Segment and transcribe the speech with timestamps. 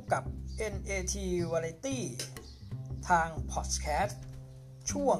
[0.00, 0.22] บกับ
[0.72, 1.14] NAT
[1.50, 1.98] Variety
[3.08, 4.16] ทาง Podcast
[4.90, 5.18] ช่วง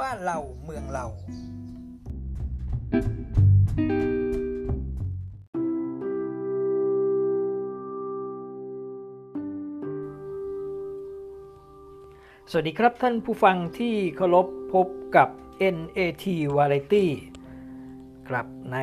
[0.00, 1.06] บ้านเราเมืองเรา
[12.50, 14.86] สวัสดีครับท่านผู้ฟังที่เคารพพบ
[15.16, 15.28] กับ
[15.74, 16.24] NAT
[16.56, 17.06] Variety
[18.28, 18.78] ครับใน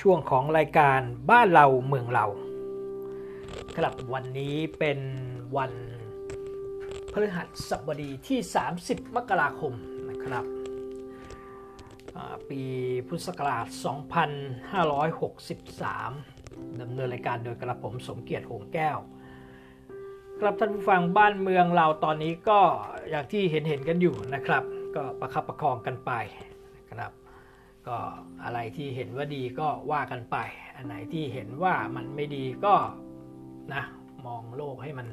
[0.00, 1.00] ช่วงของรายการ
[1.30, 2.26] บ้านเราเมืองเรา
[3.78, 4.98] ครับวันนี้เป็น
[5.56, 5.72] วัน
[7.12, 8.40] พฤหัสบดีที่
[8.78, 9.72] 30 มกราคม
[10.10, 10.44] นะครับ
[12.48, 12.62] ปี
[13.08, 13.66] พุทธศักราช
[15.82, 18.98] 2563ดำเนินรายการโดยกระผมสมเกียรติหงแก้ว
[20.40, 22.60] ครับท่านผู้ฟังบ้านเมืองเราตอนนี้ก็
[23.10, 24.62] อย่างที่เห็นเห็นกันอยู่นะครับ
[24.96, 26.12] ก็ประคับประคองกันไป
[26.78, 27.12] นะครับ
[27.86, 27.96] ก็
[28.44, 30.36] อะไรที่เห็นว่าดีก็ว่ากันไป
[30.76, 32.74] อันไหนที่เห็นว่ามันไม่ดีก็
[33.74, 33.82] นะ
[34.26, 35.08] มองโลกให้มัน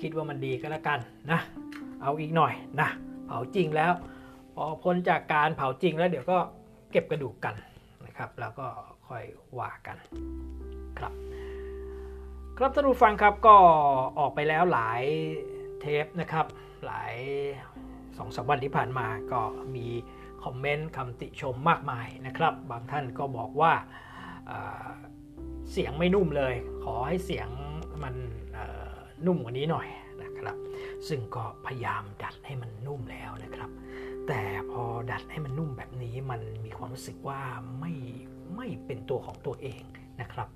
[0.00, 0.98] คิดว่ามันดีก็แล้วกัน
[1.30, 1.40] นะ
[2.02, 2.88] เอาอีกหน่อยนะ
[3.26, 3.92] เผาจริงแล้ว
[4.54, 6.38] พอพ้นจากการเผาจริงแล้วเดี๋ยวก็
[6.90, 7.54] เก็บกระดูกกัน
[8.06, 8.66] นะครับ แล้วก็
[9.08, 9.24] ค่อย
[9.58, 9.96] ว่ากัน
[10.98, 11.12] ครับ
[12.58, 13.56] ครับท่านผู้ฟังครับก็
[14.18, 15.02] ออกไปแล้วหลาย
[15.80, 16.46] เทปนะครับ
[16.86, 17.14] หลาย
[18.18, 19.40] สองสามวันที่ผ่านมาก็
[19.76, 19.86] มี
[20.44, 23.72] คอมเมนต์คำติชมมากมายนะครับ บางท่านก็บอกว่า
[25.70, 27.48] เสียงไม่นุ่มเลย ขอให้เสียง
[28.02, 28.14] มัน
[29.26, 29.86] นุ่มกว่านี้หน่อย
[30.22, 30.56] นะครับ
[31.08, 33.70] ซึ่งก็พยายามดัดให้มันนุ่มแล้วนะครับ
[34.26, 37.40] แต่พอดัดให้มันนุ่มแบบนี้มันมีความรู้สึกว่า
[37.80, 37.92] ไม่
[38.56, 39.82] ไม่เป็นตัวของตัวเอง
[40.20, 40.48] นะครับ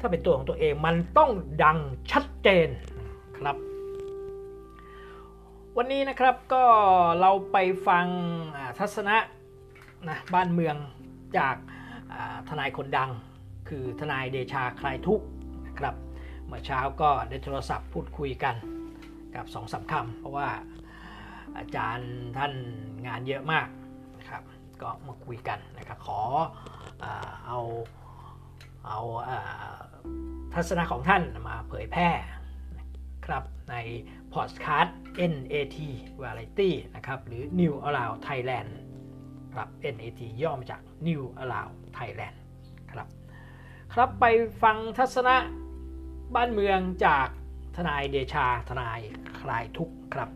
[0.00, 1.30] ถ้าเป็นตัวของตัวเองมันต้อง
[1.64, 1.78] ดัง
[2.10, 2.68] ชัดเจน
[3.38, 3.56] ครับ
[5.76, 6.64] วันนี้นะครับก็
[7.20, 7.56] เราไป
[7.88, 8.06] ฟัง
[8.78, 9.16] ทัศนะ
[10.08, 10.76] นะบ้านเมือง
[11.38, 11.56] จาก
[12.48, 13.10] ทนายคนดัง
[13.68, 15.26] คือทนายเดชาคลายทุกข์
[15.66, 15.94] นะครับ
[16.46, 18.54] เมื่อเช้าก็ได้โทรศัพท์พูดคุยกัน
[19.34, 20.48] กับสองสาคำเพราะว่า
[21.58, 22.52] อาจารย์ท่าน
[23.06, 23.68] งานเยอะมาก
[24.18, 24.42] นะครับ
[24.82, 26.20] ก็มาคุยกันนะครับขอ
[27.46, 27.60] เอา
[28.86, 29.00] เอา
[30.54, 32.10] ทัศนะของท่านมาเผยแพร่
[33.26, 33.74] ครับใน
[34.34, 34.96] พอดคาสต์
[35.32, 35.78] NAT
[36.20, 38.70] Variety นะครับหรือ New Allow Thailand
[39.54, 42.37] ครับ NAT ย่อมาจาก New Allow Thailand
[43.94, 44.26] ครับไป
[44.62, 45.36] ฟังทัศนะ
[46.34, 47.28] บ้านเมืองจาก
[47.76, 49.00] ทนายเดชาทนาย
[49.38, 50.28] คลายทุกข์ครับ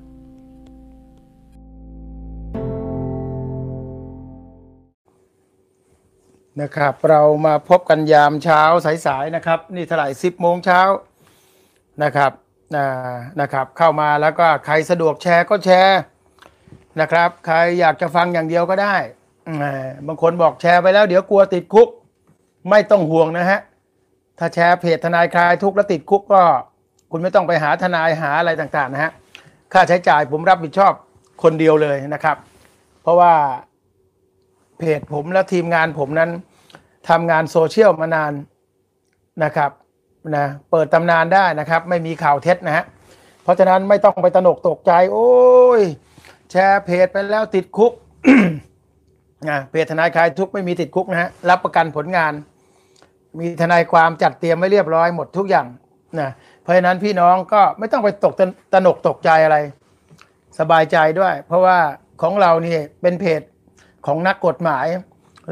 [6.61, 8.63] นะครับ เรามาพบกันยามเช้า
[9.07, 10.81] สายๆนะครับ นี่เท่าไหร่สิบโมงเช้า
[12.03, 12.33] นะครับ
[13.41, 16.01] นะครับ เข้ามาแล้วก็ใครสะดวกแชร์ก็แชร์
[17.01, 18.97] นะครับ ใครอยากจะฟังอย่างเดียวก็ได้
[20.07, 21.89] บางคนบอกแชร์ไปแล้วเดี๋ยวกลัวติดคุก
[22.71, 23.61] ไม่ต้องห่วงนะฮะ
[24.39, 26.43] ถ้าแชร์เพจทนายคลายทุกข์แล้วติดคุกก็
[27.11, 29.13] คุณไม่ต้องไปหาทนายหาอะไรต่างๆนะฮะ
[29.73, 30.93] ค่าใช้จ่ายผมรับผิดชอบ
[31.43, 32.37] คนเดียวเลยนะครับ
[33.03, 33.35] เพราะว่า
[34.79, 36.31] เพจผมและทีมงานผมนั้น
[37.09, 38.33] ทำงานโซเชียลมานาน
[39.45, 39.71] นะครับ
[40.37, 42.85] นะเปิดตำนานได้นะครับ ไม่มีข่าวเท็จนะฮะ
[43.43, 45.31] เพราะฉะนั้นไม่ต้องไปตนกตกใจ โอ้
[45.81, 45.83] ย
[46.51, 47.93] แชร์เพจไปแล้วติดคุก
[49.49, 52.33] นะเพจทนายคลายทุกไม่มีติดคุกนะฮะรับประกันผลงาน
[53.39, 55.67] มีทนายความจัดเตรียมไว้เรียบร้อยหมดทุกอย่าง
[56.21, 56.31] นะ
[56.63, 58.33] เพราะฉะนั้นพี่น้องก็ไม่ต้องไปตก
[58.73, 59.57] ตนกตกใจอะไร
[60.59, 61.79] สบายใจด้วย เพราะว่า
[62.23, 63.43] ของเรานี่เป็นเพจ
[64.07, 64.87] ของนักกฎหมาย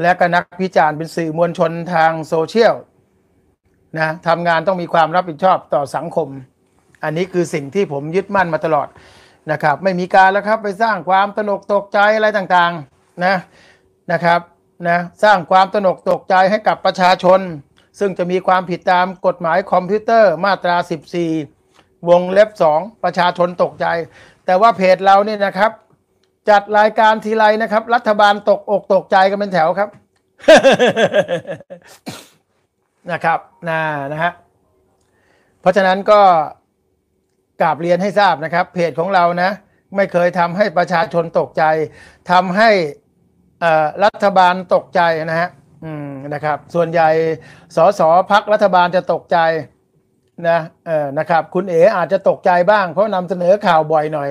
[0.01, 2.73] และก็นักพิจารณ์เป็นสื่อมวลชนทางโซเชียล
[3.97, 6.27] นะทำงานต้องมีความรับผิดชอบต่อสังคม
[7.03, 8.87] อันนี้คือสิ่งที่ผมยึดมั่นมาตลอด
[9.51, 13.35] นะครับ ไม่มีการแล้วครับไปสร้างความตนกตกใจอะไรต่างๆนะ
[14.11, 14.39] นะครับ
[14.87, 17.39] นะสร้างความตนกตกใจให้กับประชาชน
[17.99, 20.75] ซึ่งจะมีความผิดตามกฎหมายคอมพิวเตอร์มาตรา
[21.41, 23.85] 14 วงเล็บ 2 ประชาชนตกใจ
[24.45, 25.71] แต่ว่าเพจเราเนี่ยนะครับ
[26.49, 29.89] จัดรายการทีไรนะครับ รัฐบาลตกอกตกใจกันเป็นแถวครับ
[33.11, 33.39] นะครับ
[33.69, 33.81] นะ
[34.11, 34.31] นะฮะ
[35.61, 36.21] เพราะฉะนั้นก็
[37.61, 39.51] กราบเรียนให้ทราบนะครับ เพจของเรานะ
[39.95, 41.63] ไม่เคยทำให้ประชาชนตกใจ
[42.31, 42.69] ทำให้
[44.03, 45.49] รัฐบาลตกใจนะฮะ
[45.85, 47.09] อืมนะครับ ส่วนใหญ่
[47.75, 48.01] สส
[48.31, 49.37] พักรัฐบาลจะตกใจ
[50.49, 54.29] นะเออนะครับ คุณเอ๋อาจจะตกใจบ้าง เพราะนำเสนอข่าวบ่อยหน่อย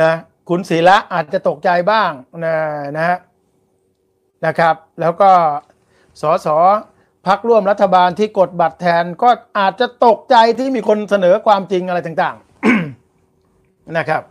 [0.00, 0.10] นะ
[0.48, 2.10] คุณศิระอาจจะตกใจบ้าง
[2.44, 2.56] นะ
[2.96, 3.18] นะฮะ
[4.46, 5.30] นะครับ แล้วก็
[6.22, 6.48] สส
[7.26, 14.22] พักร่วมรัฐบาลที่กดบัตรแทนก็อาจจะตกใจที่มีคนเสนอความจริงอะไรต่างๆนะครับ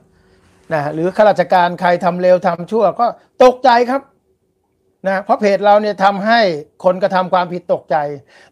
[0.73, 3.05] นะหรือข้าราชการใครทำเร็วทำชั่วก็
[3.43, 4.01] ตกใจครับ
[5.07, 6.39] นะเพราะเพจเราเนี่ยทำให้
[6.83, 7.95] คนกระทำความผิดตกใจ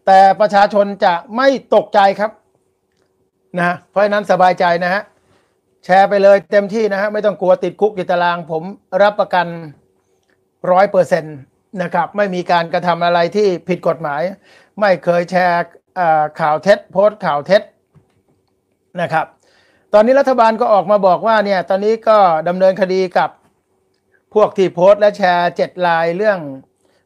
[0.06, 2.32] แต่ประชาชนจะไม่ตกใจครับ
[3.58, 5.02] นะเพราะนั้นสบายใจนะฮะ
[5.86, 8.64] แชร์ไปเลยเต็มที่นะฮะไม่ต้องกลัวติดคุกติดตารางผม
[9.04, 9.48] รับประกัน
[10.72, 11.38] ร้อยเปอร์เซ็นต์
[11.82, 14.22] นะครับไม่มีการกระทำอะไรที่ผิดกฎหมาย
[14.80, 15.64] ไม่เคยแชร์
[16.40, 17.62] ข่าวเท็จ โพสต์ข่าวเท็จ
[19.02, 19.26] นะครับ
[19.94, 22.18] ตอนนี้รัฐบาลก็ออกมาบอกว่าเนี่ยตอนนี้ก็
[22.48, 23.30] ดำเนินคดีกับ
[24.36, 26.40] พวกที่โพสต์และแชร์เจ็ดลายเรื่อง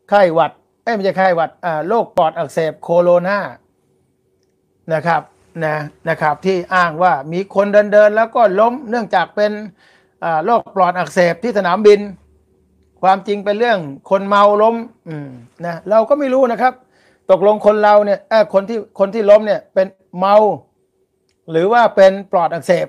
[0.10, 0.52] ไข้หวัด
[0.96, 1.50] ไม่ใช่ไข้หวัด
[1.88, 3.40] โรคปอดอักเสบโคโรนา
[4.94, 5.22] นะครับ
[5.66, 5.76] นะ
[6.10, 9.52] นะครับ ที่อ้างว่ามีคนเดินเดินแล้วก็ล้มเนื่องจากเป็น
[10.46, 12.00] โรคปอดอักเสบที่สนามบิน
[13.02, 13.80] ความจริงเป็นเรื่อง
[14.10, 14.76] คนเมาล้ม
[15.66, 16.74] นะเราก็ไม่รู้นะครับ
[17.32, 18.20] ตกลงคนเราเนี่ย
[18.54, 19.88] คนที่คนที่ล้มเนี่ยเป็น
[20.20, 20.36] เมา
[21.52, 22.88] หรือว่าเป็นปอดอักเสบ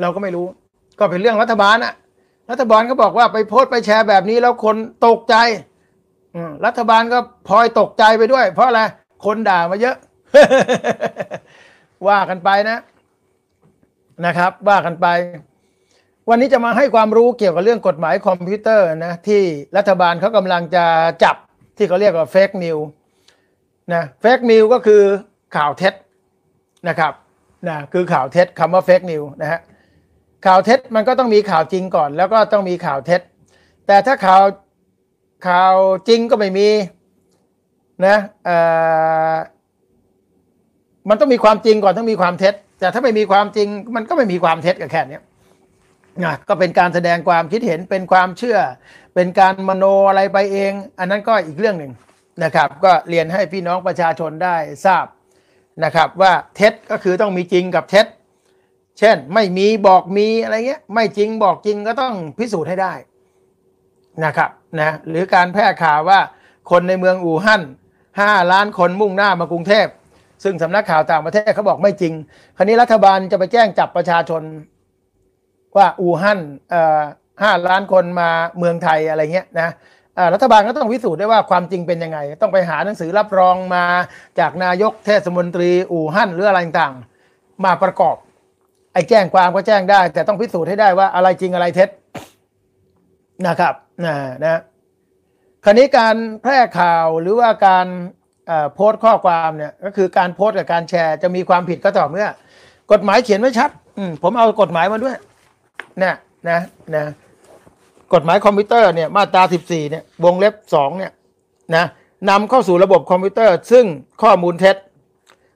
[0.00, 0.46] เราก็ไม่รู้
[0.98, 1.92] ก็เป็นเรื่องรัฐบาลอะ
[2.50, 5.36] รัฐบาลก็บอกว่าไปโพสต์ไปแชร์แบบนี้แล้วคนตกใจ
[6.66, 7.18] รัฐบาลก็
[7.48, 8.80] พลอยตกใจไปด้วย เพราะอะไร
[9.24, 9.96] คนด่ามาเยอะ
[12.08, 12.78] ว่ากันไปนะ
[14.26, 15.06] นะครับ ว่ากันไป
[16.28, 19.42] วันนี้จะมาให้ความรู้เกี่ยวกับเรื่องกฎหมายคอมพิวเตอร์นะ ที่
[19.76, 20.84] รัฐบาลเขากำลังจะ
[21.24, 21.36] จับ
[21.76, 22.78] ที่เขาเรียกว่าเฟกนิว
[23.92, 25.02] นะเฟกนิวก็คือ
[25.56, 25.94] ข่าวเท็จ
[26.88, 27.12] นะครับ
[27.68, 29.60] นะคือข่าวเท็จคำว่าเฟกนิวนะฮะ
[30.46, 33.20] ข่าวเท็จมันก็ต้องมีข่าวจริงก่อน แล้วก็ต้องมีข่าวเท็จ
[33.86, 34.42] แต่ถ้าข่าว
[35.48, 35.74] ข่าว
[36.08, 36.68] จริงก็ไม่มี
[38.06, 38.16] นะ
[41.08, 45.20] มันต้องมีความจริงก่อนต้องมีความเท็จ แต่ถ้าไม่มีความจริงมันก็ไม่มีความเท็จกับแค่นี้
[46.24, 48.58] นะก็เป็นการแสดงความคิดเห็นเป็นความเชื่อ
[49.14, 51.92] เป็นการมโนอะไรไปเอง อันนั้นก็อีกเรื่องหนึ่ง
[52.44, 55.06] นะครับ ก็เรียนให้พี่น้องประชาชนได้ทราบ
[55.84, 58.06] นะครับ ว่าเท็จก็คือต้องมีจริงกับเท็จ
[58.98, 62.92] เช่น ไม่มีบอกมีอะไรเงี้ย ไม่จริงบอกจริงก็ต้องพิสูจน์ให้ได้
[64.24, 64.50] นะครับ
[64.80, 66.20] นะหรือการแพร่ข่าวว่า
[66.70, 67.62] คนในเมืองอู่ฮั่น
[68.20, 69.86] ห้าล้านคนมุ่งหน้ามากรุงเทพ
[70.44, 72.12] ซึ่งสำนักข่าวต่างประเทศเขาบอกไม่จริง
[72.56, 74.42] คราวนี้รัฐบาลจะไปแจ้งจับประชาชน
[75.76, 76.40] ว่าอู่ฮั่น
[77.42, 79.72] ห้าล้านคนมาเมืองไทยอะไรเงี้ยนะ
[80.34, 83.84] รัฐบาลก็ต้องพิสูจน์ได้ว่าความจริงเป็นยังไง ต้องไปหาหนังสือรับรองมา
[84.38, 86.94] จากนายกเทศมนตรีอู่ฮั่นหรืออะไรต่าง
[87.64, 88.16] มาประกอบ
[88.98, 91.88] อ้แจ้งความก็แจ้งได้ แต่ต้องพิสูจน์ให้ได้ว่าอะไรจริงอะไรเท็จ
[93.46, 93.74] นะครับ
[94.04, 94.14] นะ
[94.44, 94.60] นะ
[95.64, 97.86] คราวนี้การแพร่ข่าวหรือว่าการ
[98.74, 102.28] โพสต์ข้อความเนี่ยก็คือการโพสต์กับการแชร์จะมีความผิดก็ต่อเมื่อ
[102.92, 105.16] กฎหมายเขียนไว้ชัดอืผมเอากฎหมายมาด้วย
[106.02, 106.14] นี่ย
[106.48, 106.60] นะ
[106.94, 107.04] นะ
[108.14, 111.12] กฎหมายคอมพิวเตอร์เนี่ยมาตรา 14เนี่ยวงเล็บ2เนี่ย
[111.76, 111.84] นะ
[112.30, 113.84] นำเข้าสู่ระบบคอมพิวเตอร์ ซึ่ง
[114.22, 114.76] ข้อมูลเท็จ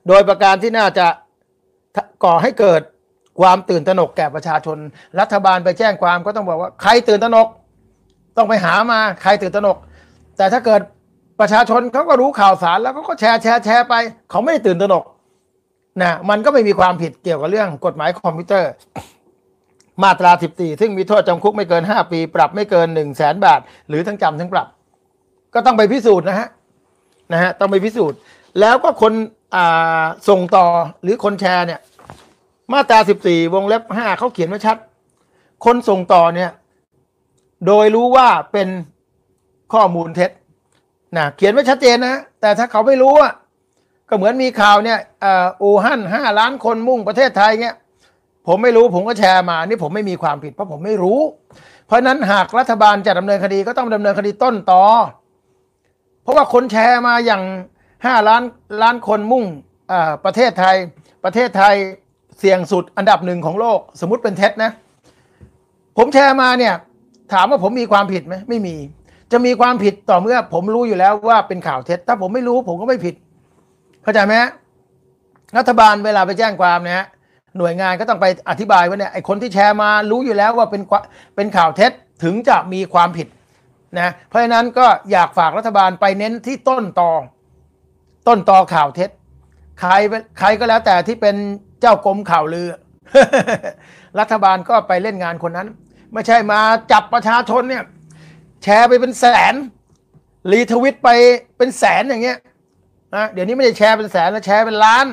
[0.08, 1.06] โดยประการที่น่าจะ
[2.24, 2.82] ก่อให้เกิด
[3.40, 4.78] ความตื่นตระหนกแก่ประชาชน
[5.20, 7.48] รัฐบาลไปแจ้งความก็ต้องบอกว่าใครตื่นตระหนก
[8.36, 9.76] ต้องไปหามาใครตื่นตระหนก
[10.36, 10.80] แต่ถ้าเกิด
[11.40, 13.94] ประชาชนเขาก็รู้ข่าวสารแล้วก็แชร์แชร์แชร์ไป
[14.30, 15.04] เขาไม่ได้ตื่นตระหนก
[16.02, 18.70] นะมันก็ไม่มีความผิดเกี่ยวกับเรื่องกฎหมายคอมพิวเตอร์
[20.02, 24.66] มาตรา 14 ซึ่งมีโทษจำคุกไม่เกิน 5 ปี ปรับไม่เกิน 1 0 0 0 0แสนบาท หรือทั้งจำทั้งปรับ
[25.54, 26.48] ก็ต้องไปพิสูจน์นะฮะ
[27.32, 28.18] นะฮะต้องไปพิสูจน์
[28.60, 29.12] แล้วก็คน
[29.56, 30.66] อ่าส่งต่อ
[31.02, 31.80] หรือคนแชร์เนี่ย
[32.72, 34.76] มาตรา14วงเล็บ5เขาเขียนไว้ชัด
[35.64, 36.50] คนส่งต่อเนี่ย
[37.66, 38.68] โดยรู้ว่าเป็น
[39.72, 40.30] ข้อมูลเท็จ
[41.16, 43.32] นะเขียนไว้ชัดเจนนะแต่ถ้าเขาไม่รู้อะ
[44.08, 44.98] ก็เหมือนมีข่าวเนี่ย
[45.62, 47.74] อู่ฮั่นห้าล้านคนมุ่งประเทศไทยเนี่ย
[48.46, 51.20] ผมไม่รู้ผมก็แชร์มา นี่ผมไม่มีความผิดเพราะผมไม่รู้
[51.86, 54.82] เพราะนั้นหากรัฐบาลจะดำเนินคดีก็ต้องดำเนินคดีต้นต่อ
[56.22, 57.42] เพราะว่าคนแชร์มาอย่าง
[58.06, 58.42] ห้าล้าน
[58.82, 59.44] ล้านคนมุ่ง
[60.24, 60.76] ประเทศไทย
[61.24, 61.74] ประเทศไทย
[62.42, 64.70] เสี่ยงสุดอันดับหนึ่งของโลก สมมติเป็นเท็จนะ
[65.98, 66.74] ผมแชร์มาเนี่ย
[67.32, 68.76] ถามว่าผมมีความผิดไหมไม่มี
[69.32, 73.14] จะมีความผิดต่อเมื่อ ผมรู้อยู่แล้วว่าเป็นข่าวเท็จ ถ้าผมไม่รู้ผมก็ไม่ผิด
[74.02, 74.34] เข้าใจไหม
[75.58, 77.06] รัฐบาลเวลาไปแจ้งความเนี่ย
[77.58, 80.82] หน่วยงานก็ต้องไปอธิบายว่าเนี่ยไอคนที่แชร์มารู้อยู่แล้วว่าเป็น
[81.36, 81.92] เป็นข่าวเท็จ
[82.24, 83.28] ถึงจะมีความผิด
[83.98, 87.12] นะเพราะฉะนั้นก็อยากฝากรัฐบาลไปเน้นที่ต้นตอ
[88.28, 89.10] ต้นตอข่าวเท็จ
[89.80, 89.92] ใคร
[90.38, 91.36] ใครก็แล้วแต่ที่เป็น
[91.82, 92.68] เจ้ากรมข่าวลือ
[94.18, 95.68] รัฐบาลก็ไปเล่นงานคนนั้น
[96.12, 96.60] ไม่ใช่มา
[96.92, 97.84] จับประชาชนเนี่ย
[98.62, 99.54] แชร์ไปเป็นแสน
[100.52, 101.08] รีทวิตไป
[101.58, 102.38] เป็นแสนอย่างเงี้ย
[103.14, 105.06] นะเดี๋ยวนี้ไม่ได้แชร์เป็นแสนแล้วแชร์เป็นล้าน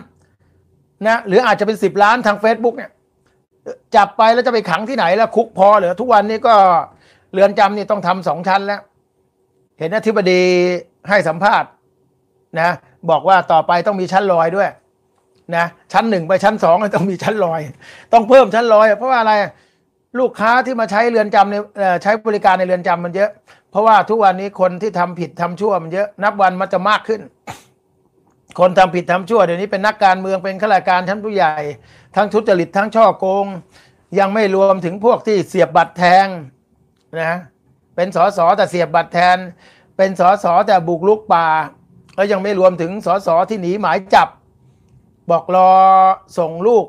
[1.07, 2.91] นะหรืออาจจะเป็นสิบล้านทาง Facebook เนี่ย
[3.95, 6.55] จับไปแล้วจะไปขังที่ไหนแล้วคุกพอเหรือทุกวันนี้ก็
[7.33, 8.81] เรือนจำนี่ต้องทำสองชั้นแล้ว
[9.79, 10.41] เห็นอธิบดี
[11.09, 11.69] ให้สัมภาษณ์
[12.59, 12.69] นะ
[13.09, 14.69] บอกว่าต่อไปต้องมีชั้นลอยด้วย
[15.55, 17.61] นะชั้นหนึ่งไปชั้นสองต้องมีชั้นลอย
[18.13, 19.33] ต้องเพิ่มชั้นลอย เพราะว่าอะไร
[20.19, 21.55] ลูกค้าที่มาใช้เรือนจำใน
[22.03, 23.31] ใช้บริการในเรือนจำมันเยอะ
[23.71, 27.21] เพราะว่าทุกวันนี้คนที่ทำผิดทำชั่วมันเยอะ นับวันมันจะมากขึ้น
[28.59, 31.55] คนทำผิดทำชั่วเดี๋ยวนี้เป็นนักการเมืองเป็นข้าราชการชั้นผู้ใหญ่
[32.15, 33.45] ทั้งทุจริตทั้งช่อโกง
[34.19, 36.27] ยังไม่รวมถึงพวกที่เสียบบัตรแทง
[37.21, 37.37] นะ
[37.95, 39.37] เป็นสสแต่เสียบบัตรแทน
[39.97, 41.47] เป็นสสแต่บุกลุกป่า
[42.15, 44.27] แล้วยังไม่รวมถึงสสที่หนีหมายจับ
[45.31, 45.71] บอกรอ
[46.37, 46.85] ส่งลูก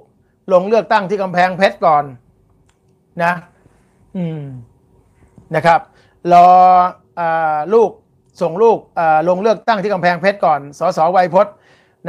[0.52, 2.04] ลงเลือกตั้งที่กำแพงเพชรก่อน
[3.25, 3.32] นะ
[4.16, 4.42] อืม
[5.54, 5.80] นะครับ
[6.32, 6.49] รอ
[7.20, 7.90] อาลูก
[8.40, 11.54] ส่งลูกอ่าลงเลือกตั้งที่กำแพงเพชรก่อนสสไวยพจน์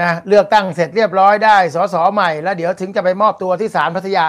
[0.02, 4.28] นะเลือกตั้งเสร็จเรียบร้อยได้สสใหม่แล้วเดี๋ยวถึงจะไปมอบตัวที่ศาลพัทยา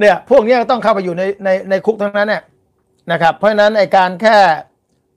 [0.00, 2.42] เนี่ยพวกนี้ต้องเข้าไปอยู่ในในในคุกทั้งนั้นเนี่ย
[3.12, 4.38] นะครับ เพราะฉะนั้นไอการแค่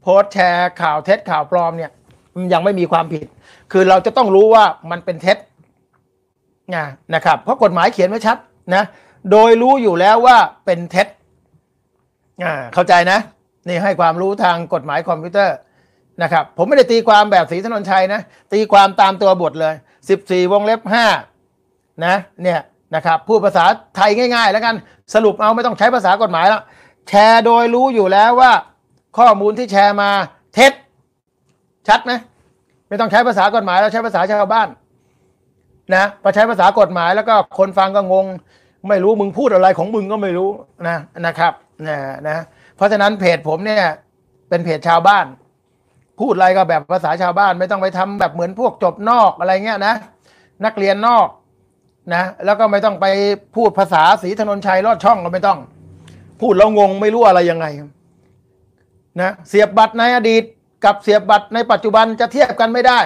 [0.01, 1.91] โพสต์แชร์ข่าวเท็จข่าวปลอมเนี่ย
[2.53, 3.25] ยังไม่มีความผิด
[3.72, 5.38] คือเราจะต้องรู้ว่ามันเป็นเท็จ
[6.75, 8.38] นะนะครับ เพราะกฎหมายเขียนไว้ชัด
[8.75, 8.84] นะ
[9.32, 11.08] โดยรู้อยู่แล้วว่าเป็นเท็จ
[12.44, 13.20] อ่าเข้าใจนะ
[13.67, 15.56] นี่ให้ความรู้ทางกฎหมายคอมพิวเตอร์
[16.24, 18.22] นะครับ ผมไม่ได้ตีความแบบศรีธนญชัยนะ
[18.53, 19.75] ตีความตามตัวบทเลย
[20.13, 20.82] 14 วงเล็บ
[21.44, 22.62] 5นะ เนี่ย
[22.96, 23.65] นะครับพูดภาษา
[23.96, 24.75] ไทยง่ายๆ แล้วกัน
[25.13, 26.62] สรุปเอาไม่ต้องใช้ภาษากฎหมายแล้ว
[27.10, 28.51] แชร์โดยรู้อยู่แล้วว่า
[29.17, 30.10] ข้อมูลที่แชร์มา
[30.53, 30.74] เท็จ
[31.88, 32.12] ชัดไหม
[32.89, 34.67] ไม่ต้องใช้ภาษากฎหมายแล้วใช้ภาษาชาวบ้าน
[35.96, 38.25] นะพอใช้ภาษากฎหมายแล้วก็คนฟังก็งง
[38.89, 40.50] ไม่รู้มึงพูดอะไรของมึงก็ไม่รู้
[40.88, 41.53] นะนะครับ
[41.88, 42.38] นะนะ
[42.75, 43.84] เพราะฉะนั้นเพจผมเนี่ย
[44.50, 45.25] เป็นเพจชาวบ้าน
[46.20, 49.96] พูดอะไรก็แบบภาษาชาวบ้าน ไม่ต้องไปทำแบบเหมือนพวกจบนอกอะไรเงี้ยนะ
[50.65, 51.27] นักเรียนนอก
[52.13, 53.06] นะแล้วก็ไม่ต้องไป
[53.56, 55.60] พูดภาษาสีถนนชัยลอดช่องก็ไม่ต้อง
[56.41, 57.65] พูดแล้วงงไม่รู้อะไรยังไง
[59.22, 60.44] นะเสียบบัตรในอดีต
[60.86, 63.00] กับเสียบบัตรในปัจจุบันจะเทียบกันไม่ได้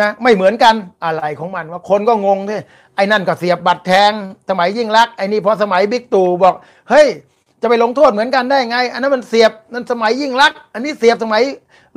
[0.00, 2.58] นะไม่เหมือนกันอะไรของมันว่าคนก็งงที่
[2.96, 4.12] ไอ้นั่นก็เสียบบัตรแทง
[4.50, 6.54] สมัยยิ่งรักไอ้นี่พอสมัยบิ๊กตู่บอก
[6.90, 7.08] เฮ้ย
[7.62, 11.42] จะไปลงโทษเหมือนกันได้ไง อันนั้นมันเสียบนั่นสมัยยิ่งรัก อันนี้เสียบสมัย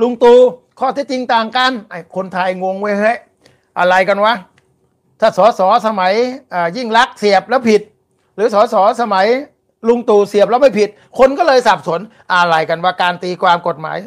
[0.01, 0.37] ลุงตู่
[0.79, 3.17] ข้อเท็จจริงต่างกันไอ้คนไทยงงเว้ยเฮ้ย
[3.79, 4.33] อะไรกันวะ
[5.19, 6.13] ถ้าสอสอสมัย
[6.53, 7.81] อ่ายิ่งรักเสียบแล้วผิด
[8.35, 9.27] หรือสอสอสมัย
[9.87, 11.99] ลุงตู่เสียบแล้วไม่ผิด คนก็เลยสับสน
[12.33, 13.97] อะไรกันว่าการตีความกฎหมาย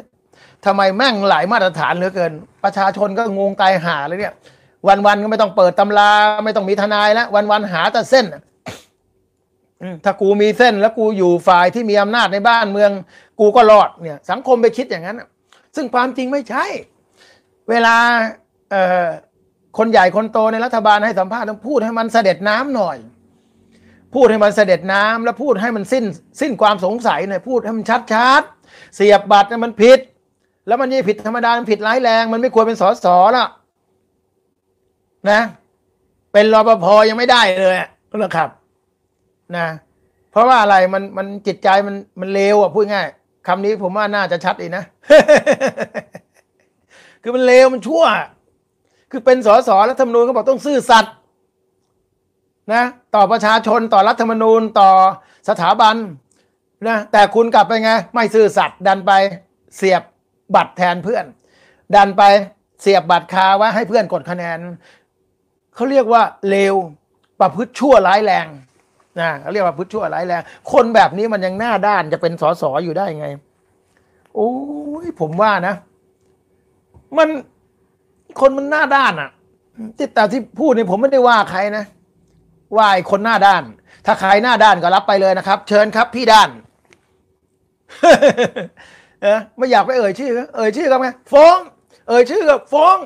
[0.65, 2.31] ทำไมแม่งหลายมาตรฐานเหลือเกิน
[2.63, 4.33] ประชาชนก็งงตายหาเลยเนี่ย
[4.87, 6.11] วันๆก็ไม่ต้องเปิดตำรา
[6.45, 8.25] ไม่ต้องมีทนายแล้ววันๆหาแต่เส้น
[9.81, 12.91] อืมถ้ากูมีเส้นแล้วกูอยู่ฝ่ายที่มีอำนาจในบ้านเมือง
[13.39, 15.21] กูก็รอดเนี่ย สังคมไปคิดอย่างนั้น
[15.75, 16.65] ซึ่งความจริงไม่ใช่
[17.69, 17.95] เวลา
[18.71, 19.07] เอ่อ
[19.77, 22.97] คนใหญ่คนโตในรัฐบาลให้สัมภาษณ์ต้องพูดให้มันเสด็จน้ำหน่อย
[24.15, 26.05] พูดให้มันเสด็จน้ำแล้วพูดให้มันสิ้น
[26.41, 29.99] สิ้นความสงสัยหน่อยพูดให้มันชัดๆเสียบบัตรเนี่ยมันผิด
[30.67, 33.47] แล้วมันไม่ผิดธรรมดา มันผิดร้ายแรง มันไม่ควรเป็นสอสอละ
[35.31, 35.41] นะ
[36.33, 37.75] เป็นรปภยังไม่ได้เลย
[38.21, 38.49] นะครับ
[39.55, 39.67] นะ
[40.31, 43.07] เพราะว่าอะไรมันมันจิตใจมันมันเลวอะพูดง่าย
[43.47, 44.83] คำนี้ผมว่าน่าจะชัดอีกนะ
[47.21, 48.03] คือมันเลวมันชั่ว
[49.11, 51.13] คือเป็นสอสอรัฐธรรมนูญเขาบอกต้องซื่อสัตย์
[52.73, 52.83] นะ
[53.15, 54.89] ต่อประชาชนต่อรัฐธรรมนูญต่อ
[55.49, 55.95] สถาบัน
[56.87, 59.11] นะแต่คุณกลับไปไง ไม่ซื่อสัตย์ดันไป
[59.75, 60.03] เสียบ
[60.55, 61.25] บัตรแทนเพื่อน
[61.95, 62.23] ดันไป
[62.81, 64.57] เสียบบัตรคาไว้ให้เพื่อนกดคะแนน
[65.75, 66.75] เขาเรียกว่าเลว
[67.39, 68.47] ประพฤติชั่วร้ายแรง
[69.19, 73.27] นะเขาเรียกว่าพฤติชั่วร้ายแรงคนแบบนี้มันยังหน้าด้านจะเป็นสสอยู่ได้ไง
[74.35, 74.51] โอ้
[75.05, 75.75] ยผมว่านะ
[77.17, 77.29] มัน
[78.39, 79.29] คนมันหน้าด้านอะ
[79.97, 81.85] ที่แต่ที่พูดนี่ผมไม่ได้ว่าใครนะ
[82.75, 83.63] ว่าไอ้คนหน้าด้าน
[84.05, 86.49] ถ้าใครหน้าด้านก็รับไปเลยนะครับ เชิญครับพี่ด้าน
[89.21, 91.57] เออไม่อยากไปเอ่ยชื่อ เอ่ยชื่อเขาไหมฟ้อง
[92.07, 92.97] เอ่ยชื่อก็ฟ้อง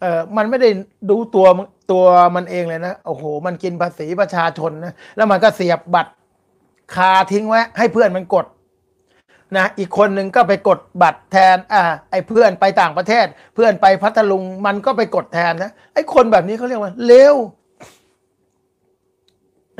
[0.00, 0.70] เออมันไม่ได้
[1.10, 1.46] ดูตัว
[1.92, 2.04] ตัว
[2.36, 6.12] มันเองเลยนะโอ้โห มันกินภาษีประชาชนนะแล้วมันก็เสียบบัตร
[6.94, 8.46] คาทิ้งไว้ให้เพื่อนมันกด
[9.56, 17.36] นะอีกคนหนึ่งก็ไปกดบัตรแทน อ่า ไอ้เพื่อนไปต่างประเทศ เพื่อนไปพัทลุง มันก็ไปกดแทนนะไอ้คนแบบนี้เขาเรียกว่าเลว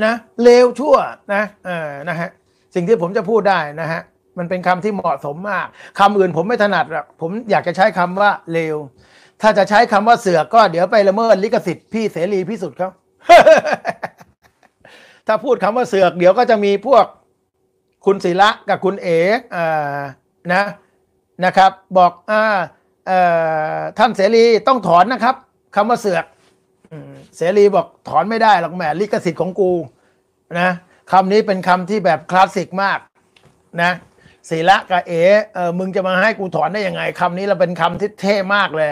[0.05, 0.97] นะเลวชั่ว
[1.35, 2.31] นะเออนะฮะ
[2.75, 4.01] สิ่งที่ผมจะพูดได้นะฮะ
[4.39, 5.67] มันเป็นคำที่เหมาะสมมาก
[5.99, 8.77] คำอื่นผมไม่ถนัดหรอกผมอยากจะใช้คำว่าเลว
[9.43, 12.91] ถ้าจะใช้คำว่าเสือกก็เดี๋ยวไปละเมิดลิขสิทธิ์พี่เสรีพิสุทธิ์เขา
[15.27, 17.05] ถ้าพูดคำว่าเสือกเดี๋ยวก็จะมีพวก
[18.07, 19.19] คุณศิระกับคุณเอ๋
[19.55, 19.99] อ่า
[20.53, 20.65] นะ
[21.45, 22.43] นะครับ บอกอ่า
[23.07, 23.19] เอ่
[23.77, 25.35] อท่านเสรีต้องถอนนะครับ
[25.77, 26.25] คำว่าเสือก
[27.37, 29.73] เสรีบอกถอนไม่ได้หรอกแหมลิขสิทธิ์ของกู
[30.61, 30.71] นะ
[31.13, 32.99] คำนี้เป็นคำที่แบบคลาสสิกมาก
[33.83, 33.93] นะ
[34.49, 35.23] ศิระกับเอ๋
[35.55, 38.91] เออมึงจะมาให้กูถอนได้ยังไงคำนี้เราเป็นคำที่เท่มากเลย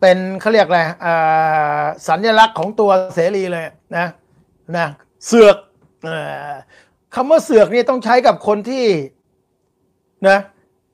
[0.00, 3.64] เป็นเขาเรียกอะไรอ่าสัญลักษณ์ของตัวเสรีเลย
[3.96, 4.06] นะ
[4.76, 4.86] นะ
[5.26, 5.56] เสือก
[6.04, 6.10] เอ
[6.50, 6.52] อ
[7.14, 8.84] คำว่าเสือกนี่ต้องใช้กับคนที่
[10.28, 10.38] นะ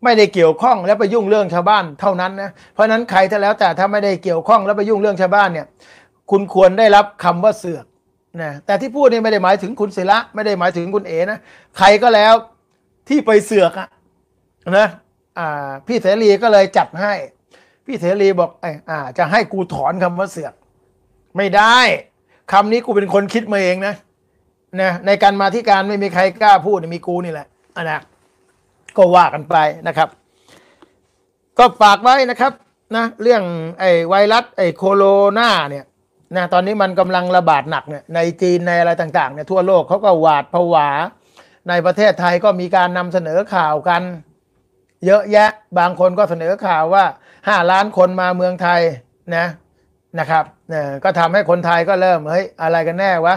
[0.04, 5.66] ไม่ได้เกี่ยวข้องแล้วไปยุ่งเรื่องชาวบ้านเท่านั้นนะเพราะนั้นใครถ้าแล้วแต่ถ้าไม่ได้เกี่ยวข้องแล้วไปยุ่งเรื่องชาวบ้านเนี่ย
[6.30, 7.86] คุณควรได้รับคำว่าเสือก
[8.42, 11.38] นะแต่ที่พูดนี่ไม่ได้หมายถึงคุณศิระไม่ได้หมายถึงคุณเอนะ
[11.78, 12.34] ใครก็แล้ว
[13.08, 13.88] ที่ไปเสือกอะ
[14.78, 14.88] นะ
[15.38, 17.12] อ่าพี่เสรีก็เลยจัดให้
[17.86, 20.54] พี่เสรีบอกไอ้อ่า จะให้กูถอนคำว่าเสือก
[21.36, 21.78] ไม่ได้
[22.52, 23.94] คำนี้กูเป็นคนคิดมาเองนะ
[24.80, 28.00] นะในการมาที่การไม่มีใครกล้าพูดมีกูนี่แหละอันนะ
[28.96, 29.56] ก็ว่ากันไป
[29.88, 30.08] นะครับ
[31.58, 32.52] ก็ฝากไว้นะครับ
[32.96, 33.42] นะเรื่อง
[33.80, 35.02] ไอ้ไวรัสไอ้โคโร
[35.38, 35.84] นาเนี่ย
[36.36, 40.88] นะตอนนี้มันกำลังระบาดหนักเนี่ยในจีนในอะไรต่างๆเนี่ยทั่วโลกเขาก็หวาดผวา
[41.68, 44.02] ในประเทศไทยก็มีการนำเสนอข่าวกัน
[45.06, 47.04] เยอะแยะ บางคนก็เสนอข่าวว่า
[47.48, 48.80] ห้าล้านคนมาเมืองไทย
[49.36, 49.46] นะ
[50.18, 50.44] นะครับ
[51.04, 53.36] ก็ทำให้คนไทยก็เริ่มเฮ้ยอะไรกันแน่วะ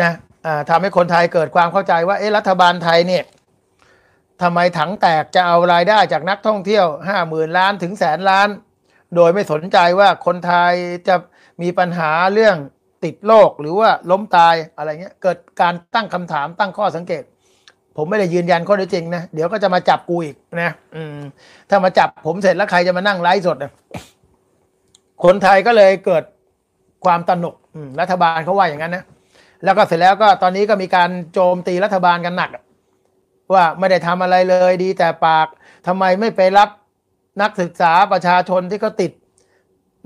[0.00, 0.10] นะ
[0.46, 3.24] อ่าทำให้คนไทยเกิดความเข้าใจว่าเอ๊ะรัฐบาลไทยเนี่ย
[4.42, 8.48] ทำไมถังแตกจะเอารายได้จากนักท่องเที่ยวห้าหมื่นล้านถึงแสนล้าน
[9.16, 10.72] โดยไม่สนใจว่าคนไทย
[11.08, 11.16] จะ
[11.62, 12.56] มีปัญหาเรื่อง
[13.04, 17.22] ติดโรคหรือว่าล้มตายอะไรเงี้ยเกิดการตั้งคำถามตั้งข้อสังเกต
[18.00, 21.18] ผมไม่ได้ยืนยันข้อเท็จจริงนะ เดี๋ยวก็จะมาจับกูอีกนะอืม
[21.68, 23.72] ถ้ามาจับผมเสร็จแล้วใครจะมานั่งไลฟ์สดนะ
[25.24, 26.24] คนไทยก็เลยเกิด
[27.04, 27.54] ความตนก
[28.00, 29.04] รัฐบาลเขาว่าอย่างนั้นนะ
[29.64, 32.50] แล้วก็เสร็จแล้วก็ตอนนี้ก็มีการโจมตีรัฐบาลกันหนัก
[33.52, 35.46] ว่าไม่ได้ทำอะไรเลยดี แต่ปาก
[35.86, 36.68] ทำไมไม่ไปรับ
[37.42, 39.12] นักศึกษาประชาชนที่เขาติด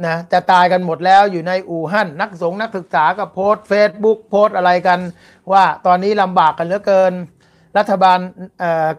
[0.06, 5.00] นะจะตายกันหมดแล้วอยู่ในอู่ฮั่นนักสงฆ์นักศึกษาก็โพสเฟซบุ๊กโพสอะไรกัน
[5.52, 7.12] ว่าตอนนี้ลำบากกันเหลือเกิน
[7.78, 8.18] รัฐบาล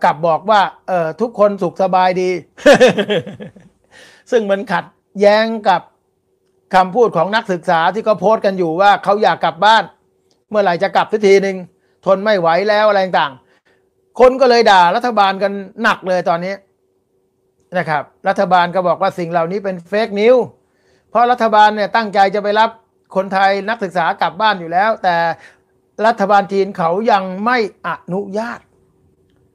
[0.04, 0.62] กลับบอกว่า
[1.22, 2.30] ทุกคนสุขสบายดี
[4.32, 4.86] ซึ่งมันขัด
[5.22, 5.82] แย้งกับ
[6.76, 9.84] คำพูดของนักศึกษาที่เขาโพสต์กันอยู่ว่าเขาอยากกลับบ้าน
[10.50, 11.58] เมื่อไหร่จะกลับสักทีหนึ่ง
[12.06, 13.34] ทนไม่ไหวแล้วอะไรต่าง
[14.20, 15.52] คนก็เลยด่ารัฐบาลกัน
[15.84, 16.54] หนักเลยตอนนี้
[17.78, 20.36] นะครับ รัฐบาลก็บอกว่าสิ่งเหล่านี้เป็นเฟกนิว
[21.10, 22.70] เพราะรัฐบาลเนี่ยตั้งใจจะไปรับ
[23.16, 25.16] คนไทยนักศึกษากลับบ้านอยู่แล้ว แต่
[26.06, 28.60] รัฐบาลจีนเขายังไม่อนุญาต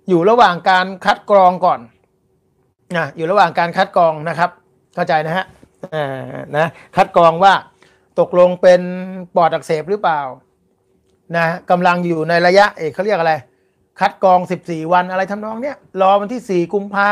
[0.09, 1.81] อยู่ระหว่างการคัดกรองก่อน
[2.97, 4.51] นะอยู่ระหว่างการคัดกรองนะครับ
[4.95, 5.47] เข้าใจนะฮะ
[6.57, 6.67] นะ
[6.97, 7.53] คัดกรองว่า
[8.21, 8.81] ตกลงเป็น
[9.37, 10.21] ปอดอักเสบหรือเปล่า
[11.37, 13.35] นะกำลังอยู่ในระยะเอกเขาเรียกอะไร
[14.01, 17.11] คัดกรอง 14 วันอะไรทำนองเนี้ยรอวันที่ 4 กุมภา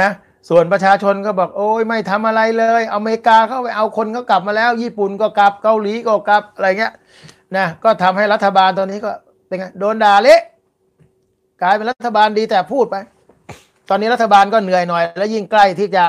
[0.00, 0.08] นะ
[0.48, 6.92] ส่วนประชาชนก็บอกโอ้ยไม่ทำอะไรเลย อเมริกาเข้าไปเอาคนเขากลับมาแล้ว ญี่ปุ่นก็กลับเกาหลีก็กลับอะไรเงี้ย
[7.56, 9.10] นะก็ทำให้รัฐบาลตอนนี้ก็
[9.46, 10.40] เป็นไงโดนด่าเละ
[11.64, 12.96] กลายเป็นรัฐบาลดีแต่พูดไป
[13.88, 16.04] ตอนนี้รัฐบาลก็เหนื่อยหน่อย และยิ่งใกล้ที่จะ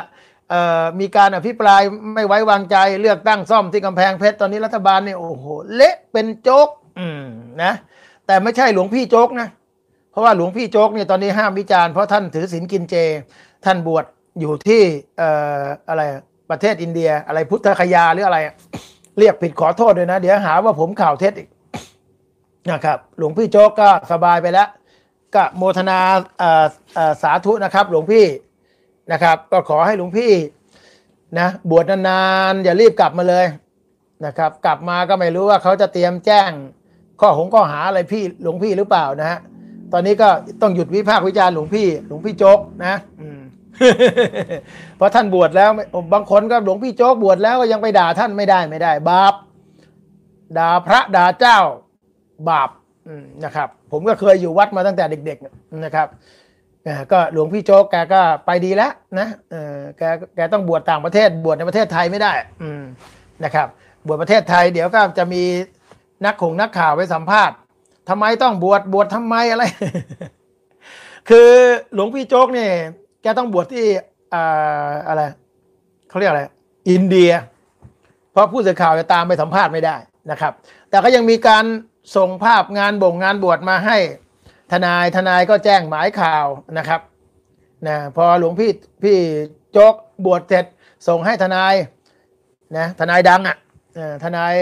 [1.00, 1.82] มีการอภิปราย
[2.16, 7.24] ไม่ไว้วางใจเลือกตั้งซ่อมที่กำแพงเพชรตอนนี้รัฐบาลเนี่ยโอ้โหเละเป็นโจ๊กอืม
[7.64, 7.74] นะ
[8.28, 9.48] แต่ไม่ใช่หลวงพี่โจ๊กนะ
[10.12, 12.96] เพราะว่าหลวงพี่โจ๊กเนี่ยตอนนี้ห้ามวิจารณ์เพราะท่านถือศีลกินเจ
[13.66, 14.06] ท่านบวช
[14.40, 14.82] อยู่ที่
[15.22, 15.24] อ
[15.90, 16.02] อะไร
[16.50, 18.40] ประเทศอินเดีย อะไรพุทธคยาหรืออะไร
[19.20, 21.50] เรียกผิดขอโทษด้วยนะ เดี๋ยวหาว่าผมข่าวเท็จอีก
[22.72, 24.68] นะครับ หลวงพี่โจ๊กก็สบายไปแล้ว
[25.36, 26.00] ก็โมทนา
[27.22, 28.26] สาธุนะครับหลวงพี่
[29.12, 30.32] นะครับ ก็ขอให้หลวงพี่
[31.40, 33.46] นะบวชนานๆอย่ารีบกลับมาเลย
[34.26, 36.52] นะครับ กลับมาก็ไม่รู้ว่าเขาจะเตรียมแจ้ง
[37.22, 39.40] ข้อหงข้อหาอะไรพี่หลวงพี่หรือเปล่านะฮะ
[39.94, 40.30] ตอนนี้ก็
[40.62, 42.96] ต้องหยุดวิพากษ์วิจารณ์หลวงพี่ หลวงพี่โจ๊กนะ
[44.98, 45.70] เพราะท่านบวชแล้ว
[46.14, 49.34] บางคนก็หลวงพี่โจ๊กบวชแล้วก็ยังไปด่าท่านไม่ได้ไม่ได้ บาป
[50.58, 51.60] ด่าพระด่าเจ้า
[52.50, 52.70] บาป
[53.46, 56.08] นะครับ ผมก็เคยอยู่วัดมาตั้งแต่เด็ก ๆนะครับ
[56.88, 60.02] อ่าก็หลวงพี่โจ๊กแกก็ไปดีแล้วนะเออแก
[60.36, 62.84] แกต้องบวชต่างประเทศบวชในประเทศไทยไม่ได้อืม
[63.44, 63.68] นะครับ
[64.08, 65.44] บวชประเทศไทยเดี๋ยวก็จะมี
[66.26, 67.56] นักขงนักข่าวไปสัมภาษณ์
[68.10, 69.64] ทำไมต้องบวชบวชทำไมอะไร
[71.30, 71.50] คือ
[71.94, 72.72] หลวงพี่โจ๊กเนี่ย
[73.22, 73.86] แกต้องบวชที่
[74.34, 75.22] อ่าอะไร
[76.10, 76.44] เขาเรียกอะไร
[76.90, 77.32] อินเดีย
[78.32, 79.96] เพราะผู้สื่อข่าวจะตามไปสัมภาษณ์ไม่ได้
[80.32, 80.54] นะครับ
[80.90, 81.64] แต่ก็ยังมีการ
[82.16, 83.98] ส่งภาพงานบ่งงานบวชมาให้
[84.72, 86.46] ทนายทนายก็แจ้งหมายข่าว
[86.78, 87.02] นะครับ
[87.88, 88.72] นะพอหลวงพี่
[89.04, 89.18] พี่
[89.72, 90.66] โจ๊กบวชเสร็จ
[91.08, 91.74] ส่งให้ทนาย
[92.78, 93.58] นะทนายดังอะ
[93.96, 94.54] เอ่อทนาย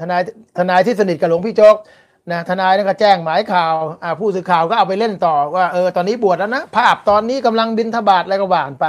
[0.00, 0.20] ทนาย
[0.58, 1.76] ทนายที่สนิทกับหลวงพี่โจ๊ก
[2.30, 3.74] นะทนายนั่นก็แจ้งหมายข่าว
[4.20, 8.86] ผู้สื่อข่าวก็เอาไปเล่นต่อว่าเออตอนนี้บวชแล้วนะภาพตอนนี้กำลังบินทบาทอะไรก็ว่านไป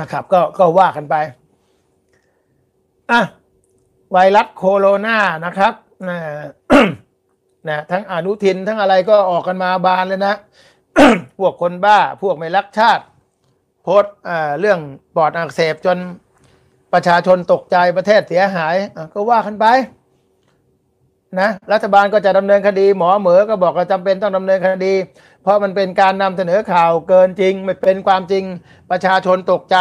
[0.00, 1.14] นะครับ ก็ก็ว่ากันไป
[3.10, 3.20] อะ
[4.10, 5.72] ไวรัสโคโรนานะครับ
[6.08, 6.18] นะ
[7.68, 10.34] นะทั้งอนุทินทั้งอะไรก็ออกกันมาบานเลยนะ
[11.38, 13.04] พวกคนบ้าพวกไม่รักชาติ
[13.82, 14.04] โพส
[14.60, 14.78] เรื่อง
[15.16, 15.98] ปอดอักเสบจน
[16.92, 18.76] ประชาชนตกใจประเทศเสียหาย
[19.14, 19.66] ก็ว่ากันไป
[21.40, 24.94] นะรัฐบาลก็จะดำเนินคดี หมอเหมอก็บอกว่าจำเป็นต้องดำเนินคดี
[25.42, 28.44] เพราะมันเป็นการนำเสนอข่าวเกินจริง ไม่เป็นความจริง
[28.90, 29.76] ประชาชนตกใจ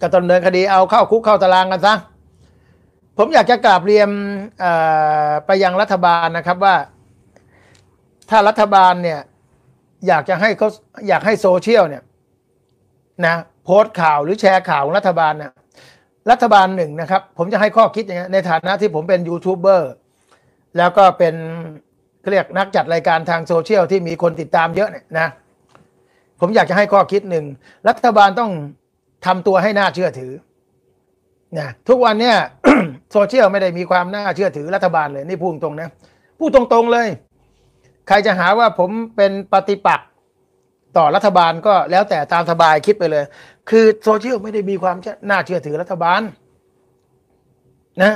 [0.00, 1.94] ก็ดำเนินคดีเอาเข้าคุกเข้าตารางกันซะ
[3.18, 4.08] ผมอยากจะกราบเรียน
[5.46, 6.76] ไปยังรัฐบาลนะครับว่า
[8.30, 9.20] ถ้ารัฐบาลเนี่ย
[10.06, 10.68] อยากจะให้เขา
[11.08, 12.02] อยากให้โซเชียลเนี่ย
[13.26, 15.52] นะโพสต์ข่าวหรือแชร์ข่าวของรัฐบาลเนี่ย
[16.30, 19.92] รัฐบาลหนึ่งนะครับ ผมจะให้ข้อคิดอย่างนี้ในฐานะที่ผมเป็นยูทูบเบอร์
[20.78, 21.34] แล้วก็เป็น
[22.28, 25.28] เรียกนักจัดรายการทางโซเชียลที่มีคนติดตามเยอะเนี่ยนะ
[26.40, 27.44] ผมอยากจะให้ข้อคิดหนึ่ง
[27.88, 28.50] รัฐบาลต้อง
[29.26, 30.32] ทำตัวให้น่าเชื่อถือ
[31.58, 32.36] นะทุกวันเนี่ย
[33.12, 35.88] โซเชียลไม่ได้มีความน่าเชื่อถือรัฐบาลเลยนี่พูดตรงนะ
[36.38, 37.08] พูดตรงๆเลย
[38.08, 40.08] ใครจะหาว่าผมเป็นปฏิปักษ์
[40.96, 43.24] ต่อรัฐบาลก็แล้วแต่ตามสบายคิดไปเลย
[43.70, 44.96] คือโซเชียลไม่ได้มีความ
[45.30, 46.20] น่าเชื่อถือรัฐบาล
[48.02, 48.14] นะ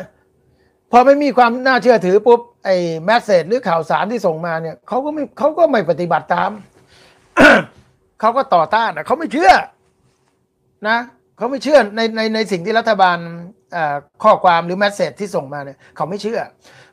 [0.91, 6.51] พอไม่มีความน่าเชื่อถือปุ๊บไอ้แมสเซจหรือข่าวสารที่ส่งมาเนี่ยเขาก็ไม่เขาก็ไม่ปฏิบัติตาม
[8.21, 9.53] เขาก็ต่อต้านเขาไม่เชื่อ
[10.89, 10.99] นะ
[11.41, 13.19] เขาไม่เชื่อในในในสิ่งที่รัฐบาล
[14.23, 16.41] ข้อความหรือแมสเซจที่ส่งมาเนี่ยเขาไม่เชื่อ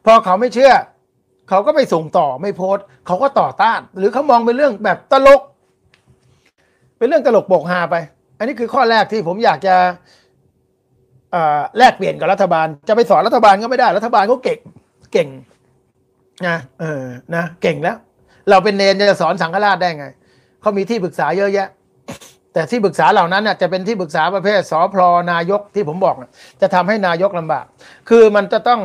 [0.06, 0.72] พอเขาไม่เชื่อ
[1.50, 5.42] เขาก็ไม่ส่งต่อไม่โพสเขาก็ต่อต้าน หรือเขามองเป็นเรื่องแบบตลก
[6.98, 7.96] เป็นเรื่องตลกโปกฮาไป
[8.38, 9.76] อันนี้คือข้อแรกที่ผมอยากจะ
[11.78, 14.60] แลกเปลี่ยนกับรัฐบาล จะไปสอนรัฐบาลก็ไม่ได้ รัฐบาลเขาเก่ง
[15.14, 15.28] เก่ง
[16.48, 17.04] นะเออ
[17.36, 17.98] นะเก่งแล้ว
[18.50, 20.08] เราเป็นเนนจะสอนสังฆราชได้ไง
[20.62, 21.68] เขามีที่ปรึกษาเยอะแยะ
[22.54, 26.16] แต่ที่ปรึกษาเหล่านั้นน่ะจะเป็นที่ปรึกษาประเภทสอพลนายกที่ผมบอก
[26.62, 27.66] จะทำให้นายกลำบาก
[28.10, 28.82] คือมันจะต้อง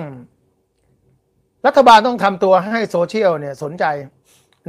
[1.66, 3.85] รัฐบาลต้องทำตัวให้โซเชียลเนี่ยสนใจ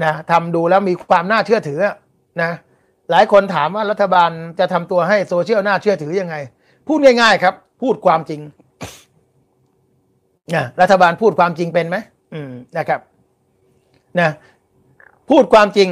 [0.03, 1.81] นะทำดูแล้วมีความน่าเชื่อถือ
[2.41, 2.51] นะ
[3.11, 4.29] หลายคนถามว่ารัฐบาล
[4.59, 6.35] จะทำตัวให้โซเชียลน่าเชื่อถือยังไง
[6.87, 8.41] พูดง่ายๆครับ พูดความจริง
[10.55, 11.97] นะรัฐบาลพูดความจริงเป็นไหม
[12.33, 12.99] อืมนะครับ
[14.19, 14.29] นะ
[15.29, 15.89] พูดความจริง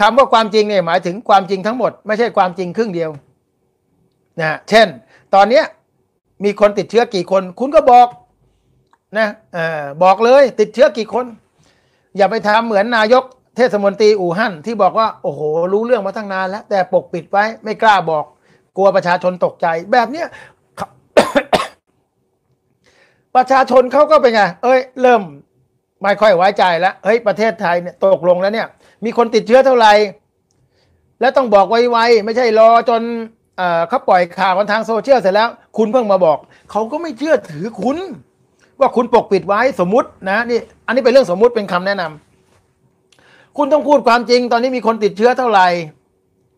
[0.00, 3.10] คำว่าความจริงเนี่ยหมายถึงความจริงทั้งหมด ไม่ใช่ความจริงครึ่งเดียว
[4.40, 4.88] นะเช่น
[5.34, 5.64] ตอนเนี้ย
[6.44, 8.08] มีคนติดเชื้อกี่คน คุณก็บอก
[9.18, 9.58] นะอ
[10.02, 11.26] บอกเลยติดเชื้อกี่คน
[12.16, 13.24] อย่าไปทำเหมือนนายก
[13.56, 15.40] เทศมนตรีอู่ฮั่นที่บอกว่า โอ้โห
[15.72, 18.24] รู้เรื่องมาตั้งนานแล้ว แต่ปกปิดไว้ไม่กล้าบอก
[18.76, 20.26] กลัวประชาชนตกใจ แบบเนี้ย
[23.36, 25.22] ประชาชนเขาก็เป็นไง เอ้ย เริ่ม
[26.02, 28.68] ไม่ค่อยไว้ใจแล้วเฮ้ยประเทศไทยเนี่ยตกลงแล้วเนี่ย
[29.04, 29.92] มีคนติดเชื้อเท่าไหร่
[31.20, 33.02] แล้วต้องบอกไวๆไม่ใช่รอจน
[33.88, 36.38] เขาปล่อยข่าวกันทางโซเชียลเสร็จแล้ว คุณเพิ่งมาบอก
[36.70, 37.98] เขาก็ไม่เชื่อถือคุณ
[38.80, 45.68] ว่าคุณปกปิดไว้สมมตินะนี่อันนี้เป็นเรื่องสมมุติเป็นคำแนะนำคุณต้องพูดความจริง ตอนนี้มีคนติดเชื้อเท่าไหร่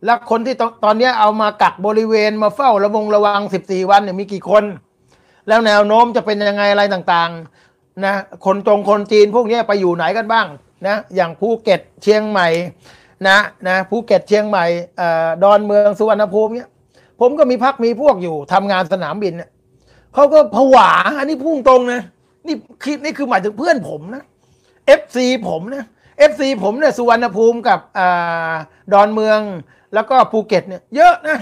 [0.05, 4.65] แล้วคนที่ตอนนี้เอามากักบริเวณมาเฝ้าระวงระวัง 14 วันเนี่ยมีกี่คน
[5.49, 10.47] แล้วแนวโน้มจะเป็นยังไงอะไรต่างๆนะคนจงคนจีนพวกนี้ไปอยู่ไหนกันบ้าง
[10.87, 12.49] นะอย่างภูเก็ตเชียงใหม่
[13.29, 13.39] นะ
[13.69, 14.65] นะภูเก็ตเชียงใหม่
[15.43, 16.69] ดอนเมืองสุวรรณภูมิเนี้ย
[17.21, 19.51] ผมก็มีพรรคมีพวกอยู่ทำงานสนามบินเนี่ย
[20.15, 22.01] เขาก็ผวาอันนี้พุ่งตรงนะ
[22.47, 24.25] นี่คิดนี่คือหมายถึงเพื่อนผมนะ
[24.87, 25.85] FC ผมนะ
[26.19, 28.01] FC ผมเนี่ยสุวรรณภูมิกับอ
[28.93, 29.41] ดอนเมือง
[29.95, 31.39] แล้วก็ภูเก็ตเนี่ยเยอะนะ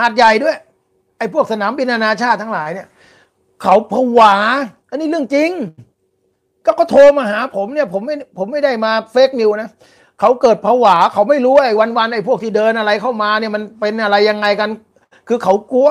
[0.00, 0.56] หาดใหญ่ด้วย
[1.18, 2.88] ไอ้พวกสนามบินนานาชาติทั้งหลายเนี่ย
[3.62, 4.34] เขาผวา
[4.90, 5.50] อันนี้เรื่องจริง
[6.66, 9.70] ก็ก็โทรมาหาผมเนี่ยผมไม่ผมไม่ได้มาเฟกนิวนะ
[10.20, 14.70] เขาเกิดผวาเขาไม่รู้ไอ้วันๆไอ้พวกที่เดินอะไรเข้ามาเนี่ยมันเป็นอะไรยังไงกัน
[15.28, 15.88] คือเขากลัว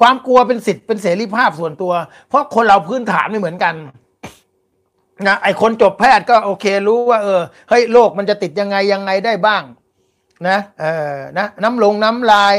[0.00, 1.92] ความกลัวเป็นสิทธิ์เป็นเสรีภาพส่วนตัว
[2.28, 3.74] เพราะคนเราพื้นฐานไม่เหมือนกัน
[5.26, 9.62] นะไอ้คนจบแพทย์ก็โอเครู้ว่า เออเฮ้ยโรคมันจะติดยังไงยังไงได้บ้าง
[10.48, 12.54] นะเออนะน้ำลงน้ำลาย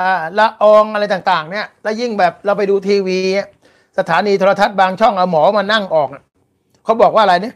[0.00, 3.20] อ่าละอองอะไรต่าง ๆ เนี่ย แล้วยิ่งแบบเราไปดูทีวี
[3.98, 6.08] สถานีโทรทัศน์บางช่องเอาหมอมานั่งออก
[6.84, 7.54] เขาบอกว่าอะไรเนี่ย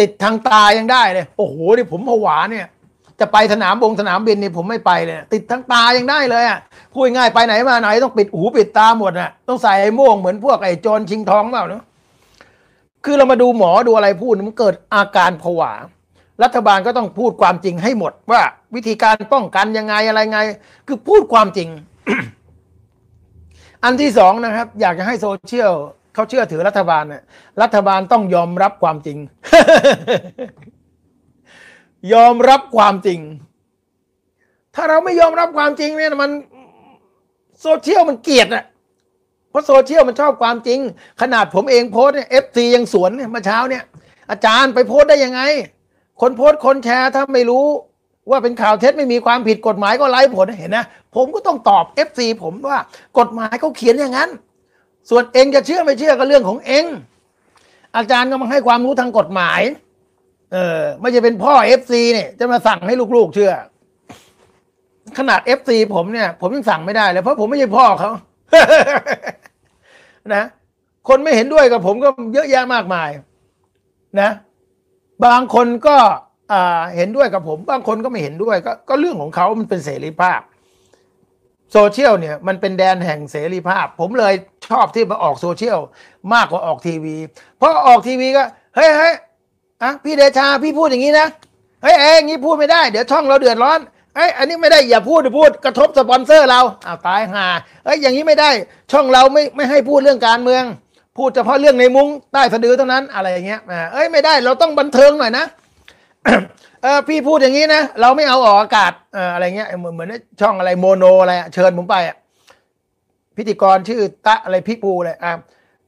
[0.00, 2.66] ติดทางตายังได้เลยโอ้โหนี่ผมผวาเนี่ย
[3.20, 6.58] จะไปสนามบงสนามบินนี่ผมไม่ไปเลยติดทางตายังได้เลยอะ
[6.92, 11.82] พูดง่ายไปไหนมาไหนต้องปิดหูปิดตาหมดอะต้องใส่ไอ้โม่งเหมือนพวกไอ้โจรชิงทองเปล่าเนาะ
[13.04, 15.72] คือเรามาดูหมอดูอะไรพูดมันเกิดอาการผวา
[16.42, 18.42] รัฐบาลก็ต้องพูดความจริงให้หมด ว่า
[18.74, 20.40] วิธีการป้องกันยังไงอะไรไง
[20.86, 21.68] คือพูดความจริง
[23.84, 25.72] อันที่สองนะครับ อยากจะให้โซเชียล
[26.14, 27.22] เขาเชื่อถือรัฐบาลเนี่ย
[27.62, 29.18] รัฐบาลต้องยอมรับความจริง
[32.12, 33.20] ยอมรับความจริง
[34.74, 36.30] ถ้าเราไม่ยอมรับความจริงเนี่ยมัน
[37.60, 38.64] โซเชียลมันเกลียดอะ
[39.50, 40.80] เพราะโซเชียลมันชอบความจริง
[41.20, 43.84] ขนาดผมเองโพสต์เนี่ย FC ยังสวนเนี่ยเมื่อเช้าเนี่ย
[44.30, 45.40] อาจารย์ไปโพสต์ได้ยังไง
[46.20, 47.66] คนโพสต์คนแชร์ถ้าไม่รู้
[48.30, 52.80] ว่าเป็นข่าวเท็จไม่มีความผิดกฎหมายก็ไร้ผลเห็นนะผมก็ต้องตอบ FC ผมว่า
[53.18, 54.30] กฎหมายเขาเขียนอย่างนั้น
[55.10, 56.84] ส่วนเองจะเชื่อไม่เชื่อก็เรื่องของเอ็ง
[57.96, 59.60] อาจารย์ก็มาให้ความรู้ทางกฎหมาย
[60.52, 63.52] เออไม่จะเป็นพ่อ FC เนี่ยจะมาสั่งให้ลูกๆเชื่อ
[65.18, 68.10] ขนาด FC ผมเนี่ย ผมยังสั่งไม่ได้เลยเพราะผมไม่ใช่พ่อเขา
[70.34, 70.44] นะ
[71.08, 73.08] คนไม่เห็นด้วยกับผมก็เยอะแยะมากมาย
[74.20, 74.30] นะ
[75.24, 75.96] บางคนก็
[76.96, 80.40] เห็นด้วยกับผม บางคนก็ไม่เห็นด้วยก็ก็เรื่องของเขามันเป็นเสรีภาพ
[81.72, 84.34] โซเชียลเนี่ยมันเป็นแดนแห่งเสรีภาพ ผมเลย
[84.68, 85.78] ชอบที่มาออกโซเชียล
[86.34, 87.16] มากกว่าออกทีวี
[87.58, 88.44] เพราะออกทีวีก็
[88.76, 89.14] เฮ้ยเฮ้ย
[89.82, 91.28] อะพี่เดชาพี่พูดอย่างนี้นะ
[91.82, 93.80] เฮ้ยเอ้ยอย่างนี้พูดไม่ได้เดี๋ยวช่องเราเดือดร้อน
[94.16, 97.46] เอ้ยอันนี้ไม่ได้อย่าพูดอย่าพูดกระทบสปอนเซอร์เราอ้าวตายห่า
[97.84, 98.50] เอ้ยอย่างนี้ไม่ได้
[98.92, 100.64] ช่องเราไม่ไม่ให้พูดเรื่องการเมือง
[101.16, 103.60] พูดเฉพาะเรื่องในมุ้งใต้สะดือเท่านั้นอะไรอย่างเงี้ย
[103.92, 105.44] เอ้ยไม่ได้เราต้องบันเทิงหน่อยนะ
[106.82, 112.16] เออพี่พูดอย่างนี้นะ เราไม่เอาออกอากาศเอออะไรเงี้ยเหมือนเหมือนช่องอะไรโมโนอะไรเชิญผมไปอะ
[113.36, 115.32] พิธีกรชื่อตะอะไรพี่ปูเลยอะ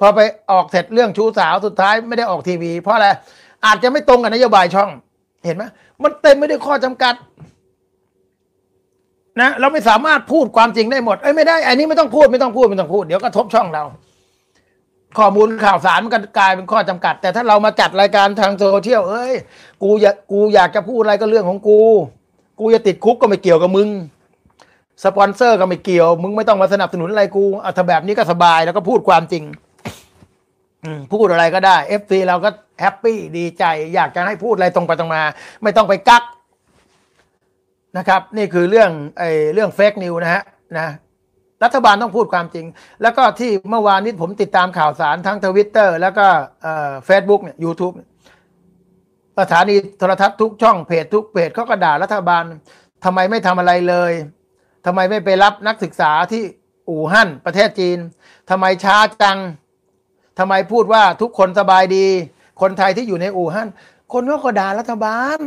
[0.01, 0.21] พอไป
[0.51, 3.09] ออกเสร็จเรื่องชู้สาวสุดท้ายไม่ได้ออกทีวี เพราะอะไร
[3.67, 4.91] อาจจะไม่ตรงกับนโยบายช่อง
[5.45, 5.65] เห็นไหม
[6.03, 7.15] มันเต็มไม่ได้วยข้อจำกัด
[9.41, 13.85] นะ เราไม่สามารถพูดความจริงได้หมดเอ้ยไม่ได้ อันนี้ไม่ต้องพูดไม่ต้องพูดไม่ต้องพูดเดี๋ยวกระทบช่องเรา
[15.19, 19.35] ข้อมูลข่าวสารมันก็กลายเป็นข้อจำกัด แต่ถ้าเรามาจัดรายการทางโซเชียลเอ้ย
[19.83, 21.81] กูอยากกูอยากจะพูดอะไรก็เรื่องของกู
[22.59, 23.89] กูจะติดคุกก็ไม่เกี่ยวกับมึง
[25.05, 29.45] สปอนเซอร์ก็ไม่เกี่ยว มึงไม่ต้องมาสนับสนุนอะไรกูเอาถ้าแบบนี้ก็สบายแล้วก็พูดความจริง
[30.85, 32.51] อพูดอะไรก็ได้ FC เราก็
[32.81, 35.23] happy ดีใจ อยากจะให้พูดอะไรตรงไปตรงมา
[35.63, 36.23] ไม่ต้องไปกั๊ก
[37.99, 40.43] นะครับ นี่คือเรื่องไอ้เรื่อง fake news นะฮะ
[40.79, 40.87] นะ
[41.63, 42.67] รัฐบาลต้องพูดความจริง
[43.03, 46.27] แล้วก็ที่เมื่อวานนี้ผมติดตามข่าวสารทั้งทวิตเตอร์แล้วก็
[47.07, 47.93] เฟซบุ๊กเนี่ยยูทูบ
[49.41, 52.45] สถานีโทรทัศน์ทุกช่องเพจทุกเพจเขาก็ด่ารัฐบาล
[53.05, 54.13] ทำไมไม่ทำอะไรเลย
[54.87, 56.43] ทำไมไม่ไปรับนักศึกษาที่
[56.89, 57.99] อู่ฮั่นประเทศจีน
[58.51, 59.39] ทำไมช้าจัง
[60.39, 62.07] ทำไมพูดว่าทุกคนสบายดี
[62.61, 63.69] คนไทยที่อยู่ในอู่ฮั่น
[64.13, 65.39] คนก็ก็ด่ารัฐบาล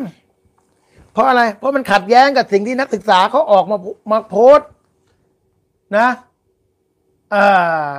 [1.14, 3.78] เพราะอะไร เพราะมันขัดแย้งกับสิ่งที่นักศึกษาเขาออกมา
[4.12, 4.70] มาโพสต์
[5.96, 6.08] นะ
[7.36, 7.96] อ่า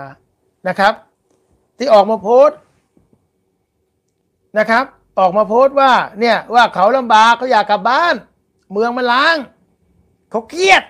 [0.68, 0.92] นะครับ
[1.78, 2.58] ที่ออกมาโพสต์
[4.58, 4.84] นะครับ
[5.18, 8.14] ออกมาโพสต์ว่าเนี่ยว่าเขาลำบากเขาอยากกลับบ้าน
[8.72, 9.36] เมืองมันล้าง
[10.30, 10.82] เขาเครียด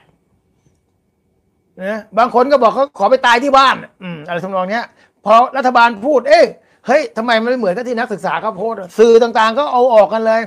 [1.84, 4.84] นะบางคนก็บอกเขาขอไปตายที่บ้านอืมอะไรทำนองเนี้ย
[5.24, 6.46] พอรัฐบาลพูด เอ้ย
[6.86, 10.40] เฮ้ยทำไมมันไม่เหมือนกับที่นักศึกษาเขาโพสต์สื่อต่างๆ ก็เอาออกกันเลย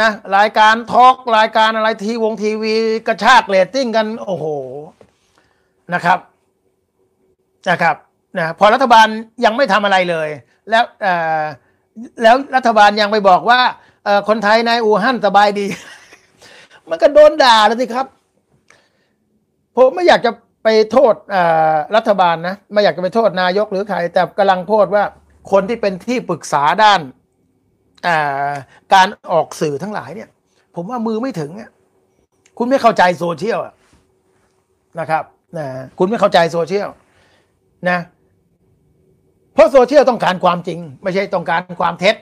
[0.00, 2.74] นะรายการทอล์กรายการอะไรทีวงทีวี
[3.08, 4.46] กระชากเรตติ้งกัน โอ้โห
[5.94, 6.18] นะครับ
[7.70, 7.96] นะครับ
[8.38, 9.06] นะพอรัฐบาล
[9.44, 10.28] ยังไม่ทำอะไรเลย
[10.70, 10.84] แล้ว
[12.22, 13.60] แล้วรัฐบาลยังไปบอกว่า
[14.28, 15.66] คนไทยในอู่ฮั่นสบายดี
[16.90, 18.06] มันก็โดนด่าแล้วสิครับ
[19.76, 20.30] ผมไม่อยากจะ
[20.64, 21.14] ไปโทษ
[21.96, 25.04] รัฐบาลนะไม่อยากจะไปโทษนายกหรือใคร แต่กำลังโทษว่า
[25.52, 27.00] คนที่เป็นที่ปรึกษาด้าน
[28.94, 30.28] การออกสื่อทั้งหลายเนี่ย
[30.74, 31.50] ผมว่ามือไม่ถึง
[32.58, 33.58] คุณไม่เข้าใจโซเชียล
[35.00, 35.24] นะครับ
[35.58, 36.88] นะคุณไม่เข้าใจโซเชียล
[37.88, 37.98] นะ
[39.54, 42.16] เพราะโซเชียลต้องการความจริง ไม่ใช่ต้องการความเท็จ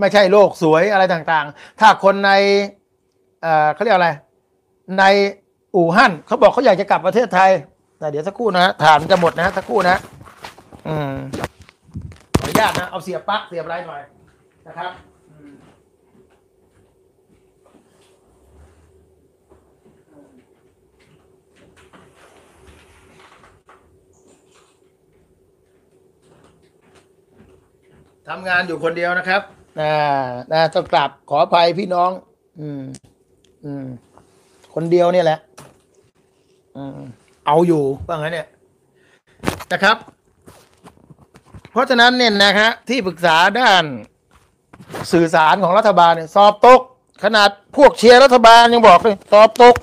[0.00, 2.30] ไม่ใช่โลกสวยอะไรต่างๆ ถ้าคนใน
[3.74, 4.10] เขาเรียกอะไร
[4.98, 5.04] ใน
[5.76, 7.50] อู่ฮั่นเขาบอกเขาอยากจะกลับประเทศไทย
[7.98, 9.96] แต่เดี๋ยวสักครู่นะฐานจะหมดนะสักครู่นะ
[10.88, 11.14] อืม
[12.38, 14.02] ขออนุญาตนะ เอาเสียบปลั๊กเสียบอะไรหน่อย
[14.66, 14.90] นะครับ
[28.34, 29.42] ทำงานอยู่คนเดียวนะครับ
[29.80, 29.94] นะ
[30.52, 32.10] นะต้องกลับขออภัยพี่น้อง
[32.60, 32.82] อืม
[33.64, 33.86] อืม
[34.74, 35.38] คนเดียวเนี่ยแหละ
[36.76, 36.98] อืม
[37.46, 38.46] เอาอยู่ว่างั้นเนี่ย
[39.72, 39.96] นะครับ
[41.70, 43.84] เพราะฉะนั้นเนี่ยนะฮะที่ปรึกษาด้าน
[45.12, 46.80] สื่อสารของรัฐบาลเนี่ยสอบตก
[47.24, 49.74] ขนาดพวกเชียร์รัฐบาลยังบอกเลยสอบตก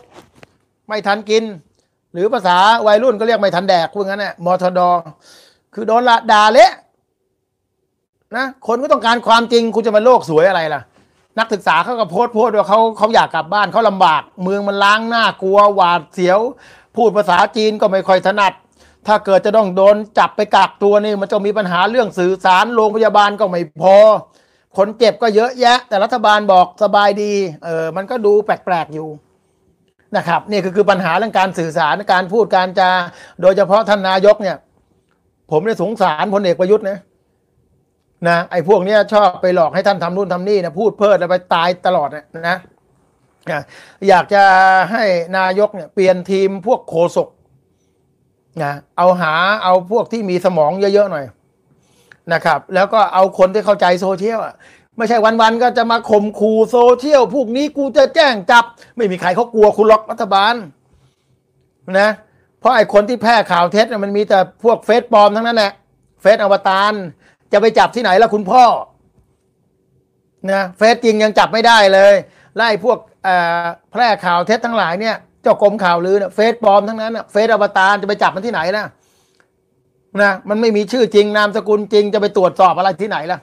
[0.88, 1.43] ไม่ทันกิน
[2.13, 2.57] หรือภาษา
[2.88, 4.81] วัยรุ่นก็เรียกไม่ทันแดกพวกนั้นเนี่ยมทด
[5.73, 6.71] คือโดนละด่าเละ
[8.36, 10.82] นะคนก็ต้องการความจริงคุณจะมาโลกสวยอะไรล่ะ
[11.40, 16.40] นักศึกษาเขาก็โพสต์โพสต์ว่าเขาเขาอยากกลับบ้านเขาลำบาก เมืองมันล้างหน้ากลัวหวาดเสียว
[16.96, 18.54] พูดภาษาจีนก็ไม่ค่อยถนัด
[19.08, 23.98] ถ้าเกิดจะต้องโดนจับไปกักตัวนี่มันจะมีปัญหาเรื่องสื่อสารโรงพยาบาลก็ไม่พอ
[24.78, 29.10] คนเจ็บก็เยอะแยะ แต่รัฐบาลบอกสบายดีเออมันก็ดูแปลกๆอยู่
[30.16, 32.90] นะครับนี่คือคือปัญหาเรื่องการสื่อสารการพูดการจา
[33.42, 34.58] โดยเฉพาะท่านนายกเนี่ย
[35.52, 36.98] ผมได้สงสารพลเอกประยุทธ์นะ
[38.25, 42.58] นะไอ้พวกเนี้ยชอบไปหลอกให้ท่านทำนู่นทำนี่นะพูดเพิดแล้วไปตายตลอดนะนะ
[44.08, 44.43] อยากจะ
[44.91, 45.03] ให้
[45.38, 47.30] นายกเนี่ยเปลี่ยนทีมพวกโคศก
[48.63, 51.25] นะเอาหาเอาพวกที่มีสมองเยอะๆหน่อย
[52.34, 54.56] นะครับ แล้วก็เอาคนที่เข้าใจโซเชียลอะ
[54.97, 58.65] ไม่ใช่วันๆก็จะมาข่มขู่โซเชียลพวกนี้กูจะแจ้งจับ
[58.97, 60.56] ไม่มีใครเขากลัวคุณหรอกรัฐบาล
[61.99, 62.10] นะ
[62.60, 65.71] เพราะไอ้คนที่แพร่ข่าวเท็จมันมีแต่พวกเฟซปลอมทั้งนั้นแหละ
[66.21, 66.93] เฟซอวตาร
[67.53, 68.63] จะไปจับที่ไหนล่ะคุณพ่อ
[70.51, 72.13] นะเฟซจริงยังจับไม่ได้เลย
[72.57, 72.97] ไล่พวก
[73.91, 78.83] แพร่ข่าวเท็จทั้งหลายเนี่ยเจ้ากรมข่าวลือเนี่ยเฟซปลอมทั้งนั้นเฟซอวตารจะไปจับมันที่ไหนล่ะ
[80.21, 83.39] นะมันไม่มีชื่อจริงนามสกุลจริงจะไปตรวจสอบอะไรที่ไหนล่ะ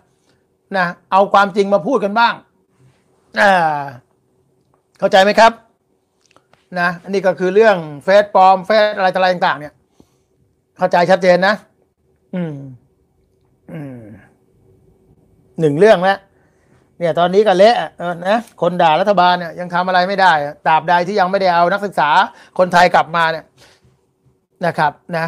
[0.77, 2.35] นะเอาความจริงมาพูดกันบ้าง
[3.41, 3.83] อ่า
[4.99, 5.53] เข้าใจไหมครับ
[6.81, 9.73] นะอันนี้ก็คือเรื่องเฟซปลอมเฟซอะไรต่อะไรต่างๆเนี่ย
[10.77, 11.55] เข้าใจชัดเจนนะ
[12.35, 12.55] อืม
[13.73, 13.94] อืม
[15.61, 16.19] หนึ่งเรื่องแล้ว
[16.99, 20.33] เนี่ยตอนนี้ก็เละเออนะคนด่ารัฐบาลเนี่ยยังทำอะไรไม่ได้
[20.67, 22.11] ตราบใดที่ยังไม่ได้เอานักศึกษา
[22.59, 23.45] คนไทยกลับมาเนี่ย
[24.67, 25.27] นะครับนะ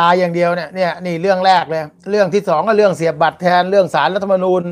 [0.00, 4.62] ตายอย่างเดียวเนี่ยเนี่ยนี่เรื่องแรกเลยเรื่องที่สองก็เรื่องเสียบบัตรแทนเรื่องสารรัฐธรรมนูญ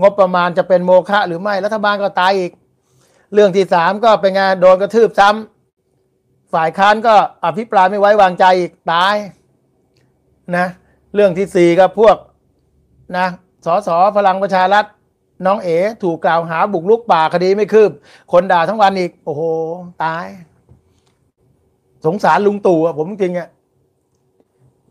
[0.00, 2.52] งบประมาณจะเป็นโมฆะหรือไม่รัฐบาลก็ตายอีก
[3.34, 9.14] เรื่องที่สามก็เป็นไงานโดนกระทืบซ้ำฝ่ายค้านก็อภิปรายไม่ไว้วางใจอีกตาย
[10.56, 10.66] นะ
[11.14, 12.16] เรื่องที่สี่ก็พวก
[13.18, 13.26] นะ
[13.64, 14.84] สสพลังประชารัฐ
[15.46, 17.90] น้องเอ๋ถูกกล่าวหาบุกลุกป่าคดีไม่คืบ
[18.32, 19.42] คนด่าทั้งวันอีก โอ้โห
[20.04, 20.26] ตาย
[22.06, 23.48] สงสารลุงตู่อะผมจริงอะ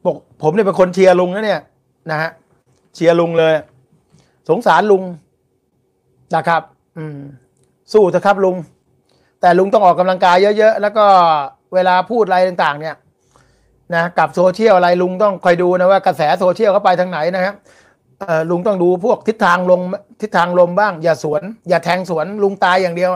[0.06, 1.62] บอกผมเนี่ยเป็นคนเชียร์ลุงนะเนี่ย
[2.12, 2.32] นะฮะ
[2.96, 3.54] เชียร์ลุงเลย
[4.50, 5.04] สงสารลุง
[6.36, 6.62] นะครับ
[6.98, 7.18] อืม
[7.94, 8.56] สู้เถอะครับลุง
[9.42, 11.06] แต่ลุงต้องออกกำลังกายเยอะๆ แล้วก็
[11.74, 12.96] เวลาพูดอะไรต่าง ๆ เนี่ย
[13.96, 17.56] นะกับโซเชียลอะไรลุงต้องคอยดูนะว่ากระแสโซเชียลเข้าไปทางไหนนะครับ
[18.50, 19.82] ลุงต้องดูพวกทิศทางลม
[20.22, 23.12] ทิศทางลมบ้าง อย่าสวน อย่าแทงสวนลุงตายอย่างเดียว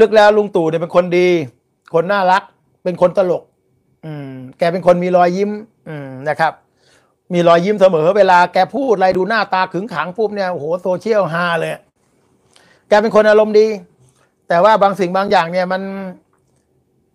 [0.00, 1.28] ลึกๆแล้วลุงตู่เนี่ยเป็นคนดี
[1.94, 2.42] คนน่ารัก
[2.84, 3.42] เป็นคนตลก
[4.04, 5.50] อืม แกเป็นคนมีรอยยิ้ม
[5.88, 6.52] อืมนะครับ
[7.32, 11.72] มีรอยยิ้มเสมอ เวลาแกพูดอะไรดูหน้าตาขึงขังปุ๊บเนี่ยโอ้โหโซเชียลฮาเลย
[12.88, 13.66] แกเป็นคนอารมณ์ดี
[14.48, 15.82] แต่ว่าบางสิ่งบางอย่างเนี่ยมัน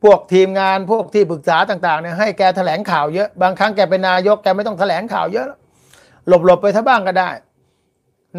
[0.04, 5.50] พวกทีมงานพวกที่ปรึกษาต่าง ๆเนี่ยให้แกแถลงข่าวเยอะ บางครั้งแกเป็นนายกแกไม่ต้องแถลงข่าวเยอะ
[6.27, 7.29] หลบๆไปถ้าบ้างก็ได้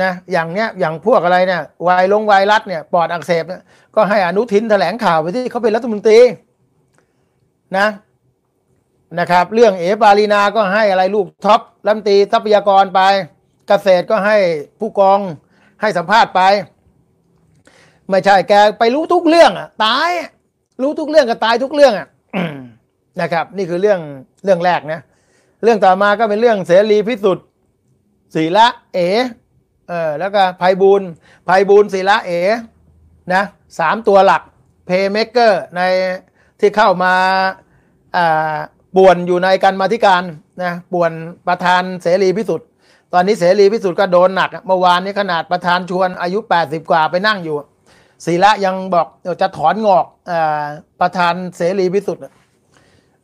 [0.03, 3.63] นะอย่างเนี้ยอย่างพวกอะไรเนี่ยไวลงไวรัสเนี่ยปอดอักเสบเนี่ย
[3.97, 6.19] ก็ให้อนุทินแถลงข่าวไปที่เขาเป็นรัฐมนตรี
[7.79, 7.89] นะ
[9.19, 13.01] นะครับ เรื่องเอปาลีนาก็ให้อะไรลูกท็อปรัฐมนตรีทรัพยากรไป
[13.69, 14.37] เกษตรก็ให้
[14.81, 15.21] ผู้กอง
[15.81, 16.41] ให้สัมภาษณ์ไป
[18.11, 20.11] ไม่ใช่แกไปรู้ทุกเรื่องอะตาย
[20.83, 22.09] รู้ทุกเรื่องก็ตายทุกเรื่องอะ
[23.21, 24.01] นะครับ นี่คือเรื่อง
[24.45, 25.01] เรื่องแรกนะ
[25.63, 27.47] เรื่องต่อมาก็เป็นเรื่องเสรีพิสุทธิ์
[28.35, 28.99] ศีละเอ
[29.89, 31.03] เออแล้วก็ภัยบูล
[31.49, 32.33] ภัยบูลศีละเอ
[33.35, 33.43] นะ
[33.79, 34.43] สามตัวหลัก
[34.87, 35.81] เพย์เมเกอร์ใน
[36.61, 37.15] ที่เข้ามา
[38.17, 38.57] อ่า
[38.97, 40.23] ป่วนอยู่ในการมาธิการ
[40.63, 41.13] นะป่วน
[41.49, 42.69] ประธานเสรีพิสุทธิ์
[43.13, 47.57] ตอนนี้เสรีพิสุทธิ์ก็โดนหนักเมื่อวานนี้ขนาดประธานชวนอายุ 80 กว่าไปนั่งอยู่
[48.25, 49.07] ศีละยังบอก
[49.41, 50.33] จะถอนงอกอ
[51.01, 52.23] ประธานเสรีพิสุทธิ์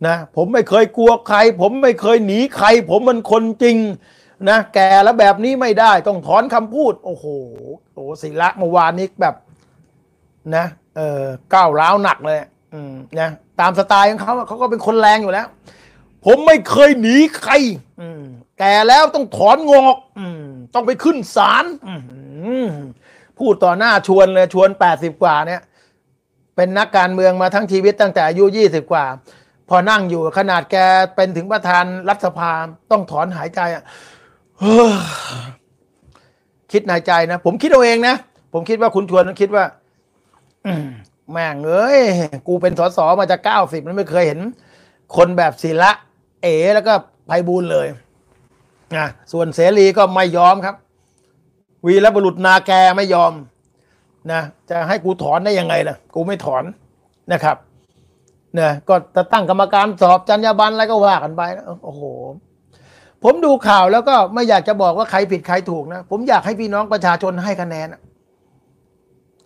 [0.06, 3.76] นะผมไม่เคยกลัวใคร ผมไม่เคยหนีใคร ผมมันคนจริง
[4.48, 7.26] นะแกแล้วแบบนี้ไม่ได้ต้องถอนคำพูด โอ้โห
[7.94, 9.34] โอ้ศิละเมื่อวานนี้แบบ
[10.56, 10.66] นะ
[10.96, 11.22] เออ
[11.54, 12.38] ก้าวร้าวหนักเลย
[12.74, 15.46] อืมนะตามสไตล์ของเขาเขาก็เป็นคนแรงอยู่แล้ว
[16.24, 17.54] ผมไม่เคยหนีใคร
[18.00, 18.22] อืม
[18.58, 20.44] แกแล้วต้องถอนงอกอืม
[20.74, 21.64] ต้องไปขึ้นศาล
[23.38, 25.62] พูดต่อหน้าชวนเลยชวนแปดสิบกว่าเนี่ย
[26.56, 29.04] เป็นนักการเมืองมาทั้งชีวิตตั้งแต่อายุยี่สิบกว่า
[29.68, 30.76] พอนั่งอยู่ขนาดแก
[31.16, 32.50] เป็นถึงประธานรัฐสภา
[32.90, 33.84] ต้องถอนหายใจอะ
[36.72, 38.16] คิดในใจนะ ผมคิดเอาเองนะ
[38.52, 39.64] ผมคิดว่าคุณชวนคิดว่า
[41.32, 42.02] แม่งเอ้ย
[42.48, 44.38] กูเป็นสสมาจากเก้าสิบแล้วไม่เคยเห็น
[45.16, 45.90] คนแบบศิละ
[46.42, 46.92] เอแล้วก็
[47.26, 47.86] ไพบูลเลย
[48.96, 50.74] นะส่วนเสรีก็ไม่ยอมครับ
[51.86, 53.32] วีรบุรุษนาแกไม่ยอม
[54.32, 56.64] นะจะให้กูถอนได้ยังไงล่ะ กูไม่ถอน
[57.32, 57.56] นะครับ
[58.54, 62.02] เนี่ยก็จะตั้งกรรมการสอบจรรยาบรรณอะไรก็ว่ากันไปนะโอ้โห
[63.24, 67.88] ผมดูข่าวแล้วก็ไม่อยากจะบอกว่าใครผิดใครถูกนะ ผมอยากให้พี่น้องประชาชนให้คะแนน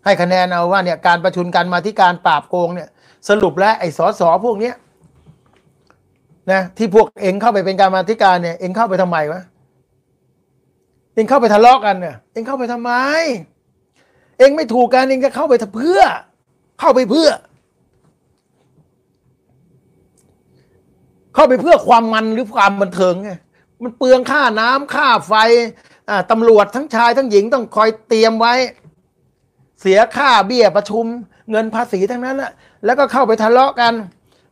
[0.05, 2.89] ให้คะแนนเอาว่าเนี่ยการประชุมกันมาที่การปราบโกงเนี่ย
[3.29, 4.75] สรุปแล้วไอ้สอสอพวกเนี้ย
[6.53, 9.43] นะที่พวกเองเข้าไปเป็นการมาธิการเนี่ย เองเข้าไปทำไมวะ
[11.15, 12.93] เองเข้าไปทะเลาะกันเนี่ยเองเข้าไปทำไม
[14.39, 16.01] เองไม่ถูกกันเองก็เข้าไปเพื่อ
[16.81, 17.29] เข้าไปเพื่อ
[21.35, 23.31] เข้าไปเพื่อความมันหรือความบันเทิงไง
[23.83, 25.35] มันเปลืองค่าน้ำค่าไฟ
[26.31, 28.55] ตำรวจทั้งชายทั้งหญิงต้องคอยเตรียมไว้
[29.81, 31.05] เสียค่าเบี้ยประชุม
[31.51, 32.51] เงินภาษีทั้งนั้นแหละ
[32.85, 33.95] แล้วก็เข้าไปทะเลาะกัน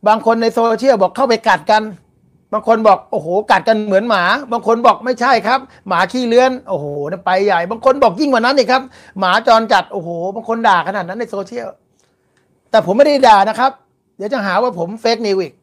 [0.07, 1.83] บางคนในโซเชียลบอกเข้าไปกัดกัน
[2.53, 6.85] บางคนบอกโอ้โหกัดกันเหมือนหมา บางคนบอกไม่ใช่ครับ หมาขี้เลื้อนโอ้โห
[7.25, 8.83] ไปใหญ่ บางคนบอกยิ่งกว่านั้นอีกครับ
[9.19, 11.67] หมาจรจัดโอ้โห บางคนด่าขนาดนั้นในโซเชียล
[12.71, 13.71] แต่ผมไม่ได้ด่านะครับ
[14.17, 15.53] เดี๋ยวจะหาว่าผม fake news อีก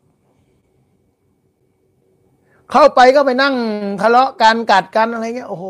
[2.70, 3.54] เข้าไปก็ไปนั่ง
[4.02, 5.64] ทะเลาะกันกัดกันอะไรเงี้ยโอ้โห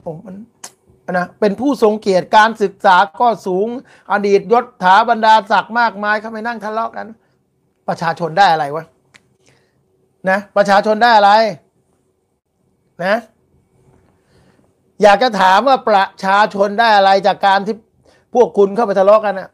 [0.00, 0.36] โอ้มัน
[1.12, 3.66] นะเป็นผู้ทรงเกียรติการศึกษาก็สูง
[4.12, 7.06] อดีตยศถาบรรดาศักดิ์มากมายเข้าไปนั่งทะเลาะกัน
[7.88, 8.84] ประชาชนได้อะไรวะ
[10.30, 11.32] นะ ประชาชนได้อะไร
[13.04, 13.16] นะ
[15.02, 17.76] อยากจะถามว่าประชาชนได้อะไรจากการที่
[18.34, 19.48] พวกคุณเข้าไปทะเลาะกันอะ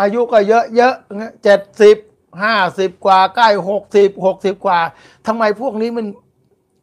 [0.00, 0.94] อายุก็เยอะเยอะ
[1.42, 1.96] เจ็ดสิบ
[2.42, 4.78] ห้าสิบกว่าใกล้หกสิบหกสิบกว่า
[5.26, 6.06] ทำไมพวกนี้มัน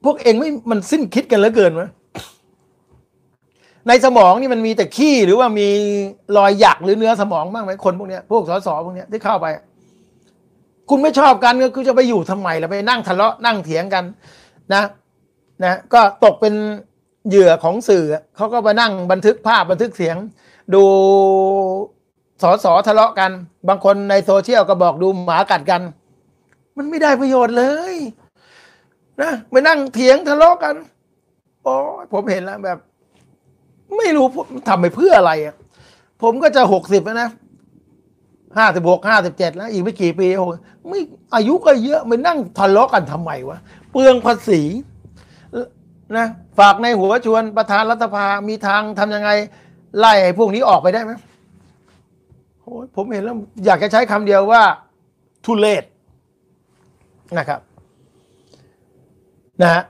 [0.05, 1.89] พวกเองไม่มันสิ้นคิดกันเหลือเกินวะ
[3.87, 5.67] ในสมองนี่มันมีแต่ขี้หรือว่ามี
[6.37, 9.47] รอยหยักหรือเนื้อสมองบ้างไหมคนพวกเนี้ยพวกสสพวกเนี้ยที่เข้าไป
[10.89, 14.03] คุณไม่ชอบกันก็คือจะไปอยู่ทำไมล่ะไปนั่งทะเลาะนั่งเถียงกัน
[14.73, 14.83] นะ
[15.63, 16.53] นะ ก็ตกเป็น
[17.27, 20.17] เหยื่อของสื่อเขาก็มานั่งบันทึกภาพบันทึกเสียง
[20.73, 20.83] ดู
[22.41, 23.31] สอสอทะเลาะกัน
[23.67, 25.81] บางคนในโซเชียลก็บอกดูหมากัดกัน
[26.77, 27.95] มันไม่ได้ประโยชน์เลย
[29.21, 30.75] นะไปนั่งเถียงทะเลาะกัน
[31.63, 31.73] โอ้
[32.11, 32.77] ผมเห็นแล้วแบบ
[33.97, 34.25] ไม่รู้
[34.67, 35.55] ทำไปเพื่ออะไรอะ
[36.21, 37.29] ผมก็จะหกสิบแล้วนะ
[38.57, 40.45] ห้าสิบหกห้าสิบเจ็ดแล้ว อีกไม่กี่ปีโอ้
[40.87, 40.99] ไม่
[41.35, 43.57] อายุก็เยอะไปนั่งทะเลาะกันทำไมวะ
[43.91, 44.61] เปลืองภาษี
[46.17, 46.27] นะ
[46.59, 49.29] ฝากในหัวชวนประธานรัฐสภามีทางทำยังไง
[49.99, 51.11] ไล่ไอ้พวกนี้ออกไปได้ไหม
[52.65, 53.35] โอ้ยผมเห็นแล้ว
[53.65, 54.63] อยากจะใช้คำเดียวว่า
[55.45, 55.83] ทุเลศ
[57.37, 57.61] นะครับ
[59.61, 59.83] นะฮะ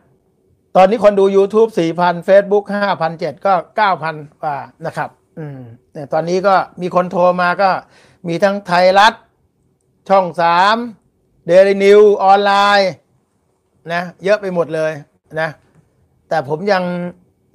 [0.76, 1.70] ตอนนี้คนดู YouTube
[2.00, 2.66] 4,000 Facebook
[3.06, 3.54] 5,007ก็
[4.00, 5.10] 9,000กว่านะครับ
[5.40, 5.60] อืม
[5.94, 7.70] เนี่ยตอนนี้ก็มีคนโทรมาก็
[8.28, 9.14] มีทั้งไทยรัฐ
[10.10, 10.76] ช่องสาม
[11.46, 12.92] เดลินิวออนไลน์
[13.94, 14.92] นะ เยอะไปหมดเลย
[15.40, 15.50] นะ
[16.30, 16.84] แต่ผมยัง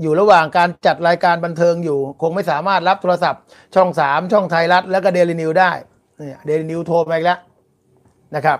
[0.02, 3.42] อยู่ระหว่างการจัดรายการบันเทิงอยู่ คงไม่สามารถรับโทรศัพท์
[3.74, 5.70] ช่องสามช่องไทยรัฐ แล้วก็เดลินิวได้
[6.16, 7.38] เนี่ยเดลินิวโทรมาอีกแล้ว
[8.36, 8.58] นะครับ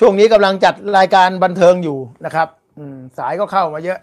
[0.00, 2.48] ช่วงนี้กำลังจัดรายการบันเทิงอยู่นะครับ
[3.18, 3.98] สายก็เข้ามาเยอะ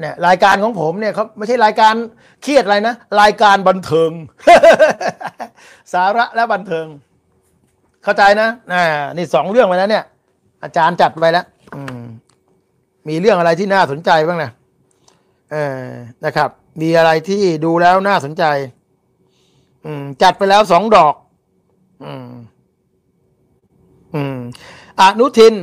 [0.00, 1.94] เนี่ยรายการของผมเนี่ยเขาไม่ใช่รายการ
[2.42, 4.10] เครียดอะไรนะ รายการบันเทิง
[5.92, 6.86] สาระและบันเทิง
[8.04, 8.84] เข้าใจนะอ่า
[9.16, 10.04] นี่สองเรื่องไปแล้วเนี่ย
[10.64, 12.02] อาจารย์จัดไปแล้วอืม
[13.08, 14.50] มีเรื่องอะไรที่น่าสนใจบ้างนะ
[15.54, 15.88] เออ
[16.24, 16.50] นะครับ
[16.80, 18.44] มีอะไรที่ดูแล้วน่าสนใจ
[19.84, 21.14] อืม จัดไปแล้วสองดอก
[22.04, 22.30] อืม
[24.14, 24.38] อืม
[25.00, 25.54] อนุทิน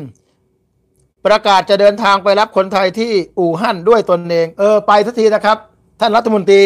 [1.26, 5.58] ประกาศจะเดินทางไปรับคนไทยที่อู่ฮั่นด้วยตนเอง เออ ไปสักทีนะครับ
[6.00, 6.64] ท่านรัฐมนตรี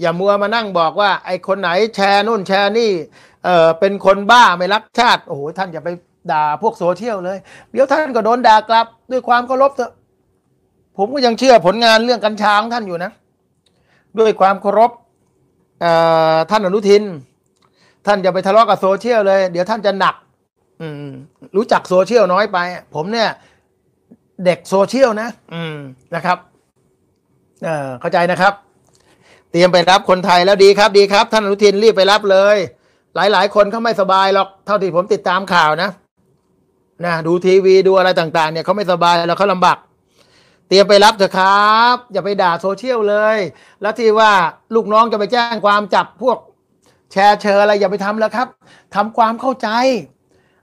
[0.00, 2.90] อย่ามัวมานั่งบอกว่า ไอ้คนไหนแชร์นู่นแชร์นี่
[3.44, 5.88] เออเป็นคนบ้าไม่รักชาติ โอ้โหท่านอย่าไป
[6.32, 7.38] ด่าพวกโซเชียลเลย
[7.72, 9.92] เดี๋ยวท่านก็โดนด่ากลับ ด้วยความเคารพเถอะ
[10.96, 13.10] ผมก็ยังเชื่อผลงานเรื่องกัญชาของท่านอยู่นะ
[14.18, 14.90] ด้วยความเคารพ
[16.50, 17.02] ท่านอนุทิน
[18.06, 20.14] ท่านอย่าไปทะเลาะกับโซเชียลเลย เดี๋ยวท่านจะหนัก
[21.56, 22.58] รู้จักโซเชียลน้อยไป
[22.94, 23.28] ผมเนี่ย
[24.44, 25.28] เด็กโซเชียลนะ
[26.14, 26.38] นะครับ
[27.64, 28.52] เออเข้าใจนะครับ
[29.50, 32.56] เตรียมไปรับคนไทยแล้วดีครับ ดีครับ ท่านอนุทินรีบไปรับเลย
[33.14, 35.90] หลาย ๆ คนเขาไม่สบายหรอกเท่าที่ผมติดตามข่าวนะ
[37.04, 39.78] นะดูทีวีดูอะไรต่าง ๆ เนี่ยเขาไม่สบายแล้วเขาลำบาก
[40.68, 43.38] เตรียมไปรับเถอะครับ อย่าไปด่าโซเชียลเลย
[43.82, 44.32] แล้วที่ว่า
[44.74, 46.38] ลูกน้องจะไปแจ้งความจับพวก
[47.12, 48.48] แชร์เชออะไรอย่าไปทำแล้วครับ
[48.94, 49.68] ทำความเข้าใจ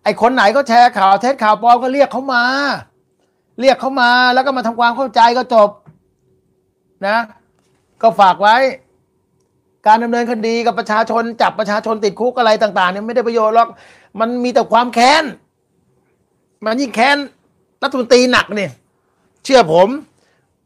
[0.03, 2.43] ไอ้คนไหนก็แชร์ข่าวเท็จข่าวปลอมก็เรียกเขามา
[3.59, 5.69] เรียกเขามาแล้วก็มาทำความเข้าใจก็จบ
[7.07, 7.17] นะ
[8.01, 8.57] ก็ฝากไว้
[9.87, 13.69] การดำเนินคดีกับประชาชน จับประชาชนติดคุกอะไรต่างๆเนี่ยไม่ได้ประโยชน์หรอก
[14.19, 15.23] มันมีแต่ความแค้น
[16.65, 17.17] มันยิ่งแค้น
[17.83, 18.71] รัฐมนตรีหนักเนี่ย
[19.43, 19.87] เชื่อผม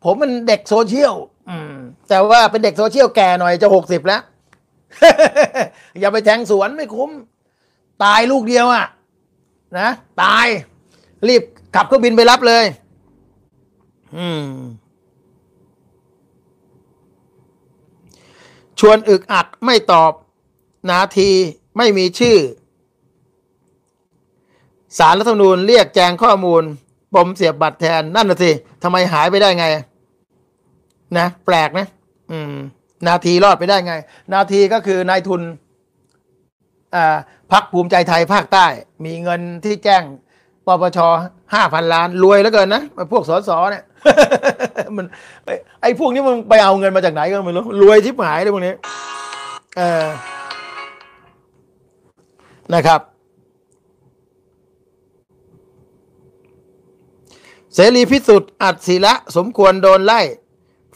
[0.04, 1.16] ผมมันเด็กโซเชียล
[1.50, 1.74] อืม
[2.10, 4.22] แต่ว่าเป็นเด็กโซเชียลแก่หน่อยจะหกสิบแล้ว
[6.00, 7.12] อย่าไปแทงสวนไม่คุ้ม
[8.04, 8.86] ตายลูกเดียวอะ่ะ
[9.80, 9.90] นะ
[10.22, 10.48] ตาย
[11.28, 11.44] รีบ
[11.76, 12.66] ขับเครื่องบินไปรับเลย
[14.18, 14.46] อืม
[18.80, 20.12] ชวนอึกอักไม่ตอบ
[20.92, 21.30] นาที
[21.78, 22.38] ไม่มีชื่อ
[24.98, 26.64] สารรัฐธรรมนูญเรียกแจงข้อมูล
[27.16, 28.52] ปมเสียบบัตรแทนนั่นน่ะสิ
[28.84, 29.66] ทำไมหายไปได้ไง
[31.18, 31.88] นะ แปลกนะ
[32.32, 32.54] อืม
[33.08, 33.94] นาทีรอดไปได้ไง
[34.34, 35.42] นาทีก็คือนายทุน
[36.96, 37.18] อ่า
[37.52, 38.66] พักภูมิใจไทยภาคใต้
[39.06, 40.04] มีเงินที่แจ้ง
[40.68, 41.00] ปปช
[41.54, 43.84] ห้าพันล้าน รวยแล้วเกินนะพวกสสเนี่ย
[44.96, 45.06] มัน
[45.82, 48.74] ไอ้พวกนี้มันไปเอาเงินมาจากไหนก็ไม่รู้รวยทิพหายเลยพวกนี้
[49.78, 50.06] เออ
[52.74, 53.02] นะครับ
[57.76, 60.22] เสรีพิสุทธิ์อัดศิระสมควรโดนไล่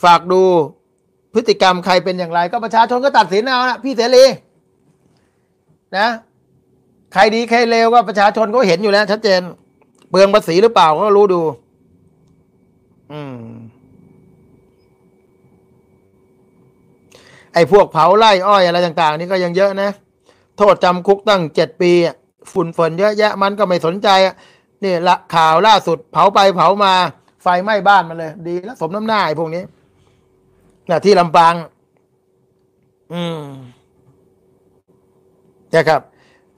[0.03, 0.41] ฝากดู
[1.33, 4.25] พฤติกรรมใครเป็นอย่างไร ก็ประชาชนก็ตัดสินเอานะพี่เสรี
[5.97, 6.07] นะ
[7.13, 9.41] ใครดีใครเลวก็ประชาชนก็เห็นอยู่แล้วชัดเจน
[10.09, 11.41] เปลืองภาษีหรือเปล่าก็รู้ดู
[13.11, 13.37] อืม
[17.53, 19.89] ไอ้พวกเผาไล่อ้อยอะไรต่าง ๆ นี่ก็ยังเยอะนะ
[20.57, 21.91] โทษจำคุกตั้งเจ็ดปี
[22.51, 24.09] ฝุ่นฝนเยอะแยะมันก็ไม่สนใจ
[24.83, 26.93] นี่ละข่าวล่าสุดเผาไปเผามา
[27.43, 29.63] ไฟไหม้บ้านมันเลย ดีแล้วสมน้ำหน้าไอ้พวกนี้
[30.89, 31.53] นะที่ลำปาง
[33.13, 33.43] อืม
[35.73, 36.01] นะครับ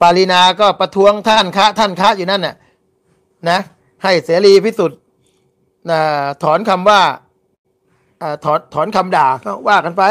[0.00, 2.56] ปารีนาก็ประท้วงท่านคะท่านคะอยู่นั่นน่ะ
[3.50, 3.58] นะ
[4.02, 4.98] ให้เสรีพิสุทธิ์
[5.90, 6.00] นะ
[6.42, 7.00] ถอนคำว่า
[8.22, 10.02] อถอนถอนคำด่าก็ว่ากันไป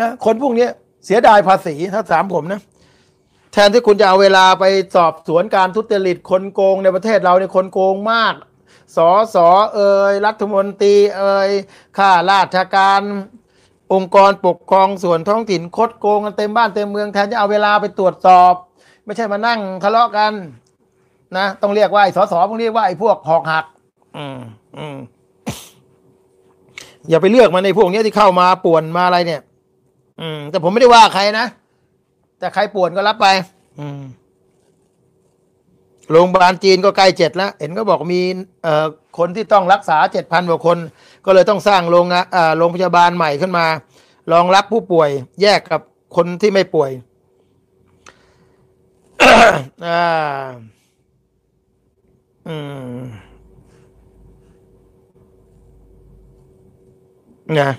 [0.00, 0.66] นะคนพวกนี้
[1.04, 2.60] เสียดายภาษีถ้าถามผมนะ
[3.56, 4.64] แทนที่คุณจะเอาเวลาไป
[4.96, 8.34] สอบสวนการทุจริตคนโกงในประเทศเราเนี่ยคนโกงมาก
[8.96, 11.50] สอสอเอ่ยรัฐมนตรีเอ่ย
[11.98, 13.02] ข้าราชการ
[13.92, 18.52] องค์กรปกครองส่วนท้องถิ่นคดโกงกันเต็มบ้านเต็มเมืองแทนจะเอาเวลาไปตรวจสอบ
[19.04, 20.32] ไม่ใช่มานั่งทะเลาะกัน
[21.36, 23.64] นะต้องเรียกว่าไอ้สอสอต้องเรียกว่าไอ้พวกหอกหัก
[24.16, 24.38] อืม
[24.78, 24.96] อืม
[27.08, 29.40] อย่าไปเลือกมันในพวกนี้ที่เข้ามาป่วนมาอะไรเนี่ย
[30.20, 31.46] อืม แต่ผมไม่ได้ว่าใครนะ
[32.38, 33.26] แต่ใครป่วนก็รับไป
[33.80, 34.02] อืม
[36.10, 38.20] โรงพยาบาลจีนก็ใกล้เจ็ดแล้ว เห็นก็บอกมี
[38.62, 38.86] เอ่อ
[39.18, 40.78] คนที่ต้องรักษาเจ็ดพันกว่าคน
[41.24, 43.66] ก็เลยต้องสร้างโรงงานอ่าโรงพยาบาลใหม่ขึ้นมา
[44.32, 45.10] รองรับผู้ป่วย
[45.42, 45.80] แยกกับ
[46.16, 46.90] คนที่ไม่ป่วย
[49.86, 50.04] อ่า
[52.48, 52.56] อื
[52.96, 52.98] ม
[57.60, 57.70] นะ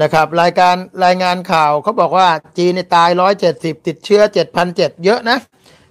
[0.00, 0.74] นะครับ รายการ
[1.04, 2.28] รายงานข่าวเขาบอกว่า
[2.58, 5.38] จีนในตายร้อยเจ็ดสิบติดเชื้อเจ็ดพันเจ็ดเยอะนะ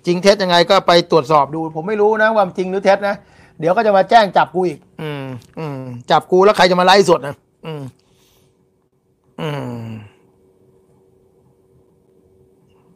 [0.06, 3.16] จริงเท็จยังไงก็ไปตรวจสอบดู ผมไม่รู้นะว่าจริงหรือเท็จนะ
[3.60, 5.26] เดี๋ยวก็จะมาแจ้งจับกูอีก อืม
[5.60, 5.80] อืม
[6.12, 7.36] จับกูแล้วใครจะมาไล่สดนะ
[7.66, 7.84] อืม
[9.42, 9.50] อื
[9.84, 9.90] ม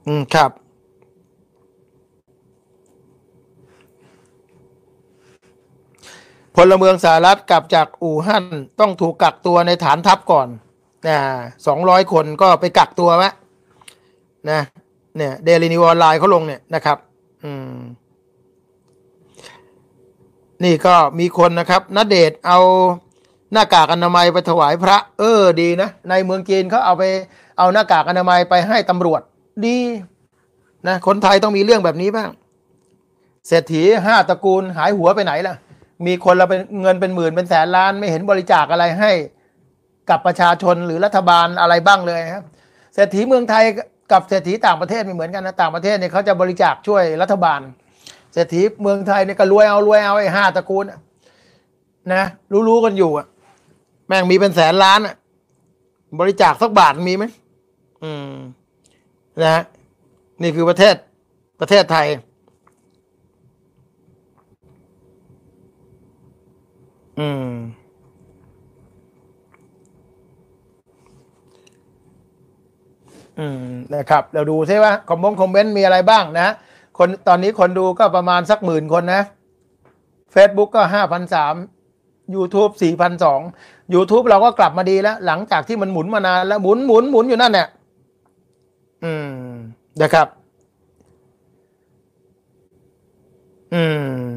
[0.07, 0.51] อืม ครับ
[6.55, 8.45] พลเมืองสหรัฐกลับจากอู่ฮั่น
[8.79, 10.47] ต้องถูกกักตัวในฐานทัพก่อน
[11.07, 11.17] นะ
[11.67, 13.29] สองร้อยคนก็ไปกักตัวไว้
[14.49, 14.59] นะ
[15.17, 16.97] เนี่ยเดลินิวออนไลน์เขาลงเนี่ยนะครับ
[17.43, 17.77] อืม
[20.63, 22.59] นี่ก็มีคนนะครับนเดชน์เอา
[23.53, 27.03] หน้ากากอนามัยไปถวายพระ เออดีนะ ในเมืองจีนเขาเอาไป
[27.57, 29.21] เอาหน้ากากอนามัยไปให้ตำรวจ
[29.65, 29.77] ดี
[30.87, 32.29] นะคนไทยต้องมีเรื่องแบบนี้บ้าง
[33.47, 35.55] เศรษฐีห้าตระกูลหายหัวไปไหนล่ะ
[36.05, 39.11] มีคนเราเป็นเงินเป็นหมื่นเป็นแสนล้านไม่เห็นบริจาคอะไรให้
[40.09, 42.43] กับประชาชนหรือรัฐบาลอะไรบ้างเลยครับ
[42.93, 43.63] เศรษฐีเมืองไทย
[44.11, 47.59] กับเศรษฐีต่างประเทศไม่เหมือนกันนะต่างประเทศเนี่ยเขาจะบริจาคช่วยรัฐบาล
[48.33, 50.85] เศรษฐีเมืองไทยเนี่ยก็รวยเอารวยเอาไอ้ห้าตระกูล
[52.13, 52.23] นะ
[52.67, 53.25] รู้ๆกันอยู่อะ
[54.07, 55.15] แม่งมีเป็นแสนล้านอะ
[56.19, 57.25] บริจาคสักบาทมีไหม
[58.03, 58.33] อืม
[59.41, 59.63] นะฮะ
[60.41, 60.95] นี่คือประเทศ
[61.59, 62.07] ประเทศไทย
[67.19, 67.47] อืม
[73.39, 76.47] อืมนะครับ เราดูซิว่าคอมมงคอมเมนต์มีอะไรบ้างนะ
[76.97, 79.21] คนตอนนี้คนดูก็ประมาณสักหมื่นคนนะ
[80.35, 81.55] Facebook ก็ห้าพันสาม
[82.35, 83.41] YouTube สี่พันสอง
[83.93, 87.67] YouTube เราก็กลับมาดีแล้ว หลังจากที่มันหมุนมานานแล้วหมุนหมุนหมุนอยู่นั่นเนี่ย
[89.03, 89.49] อืม
[90.01, 90.27] นะครับ
[93.73, 93.83] อื
[94.29, 94.35] ม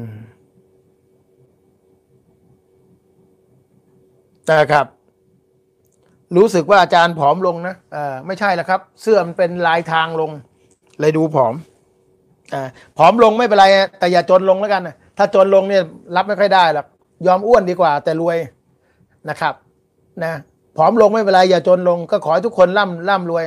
[4.49, 4.85] นะครับ
[6.37, 10.31] รู้สึกว่าอาจารย์ผอมลงนะอ่าไม่ใช่แล้วครับ เสื้อมันเป็นลายทางลง
[10.99, 11.53] เลยดูผอม
[12.53, 12.67] อ่า
[12.97, 13.65] ผอมลงไม่เป็นไร
[13.99, 15.83] แต่อย่าจนลงแล้วกันนะถ้าจนลงเนี่ย
[16.15, 16.85] รับไม่ค่อยได้หรอก
[17.27, 18.37] ยอมอ้วนดีกว่า แต่รวย
[19.29, 19.53] นะครับ
[20.23, 20.33] นะ
[20.77, 23.43] ผอมลงไม่เป็นไรอย่าจนลง ก็ขอให้ทุกคนร่ำร่ำรวย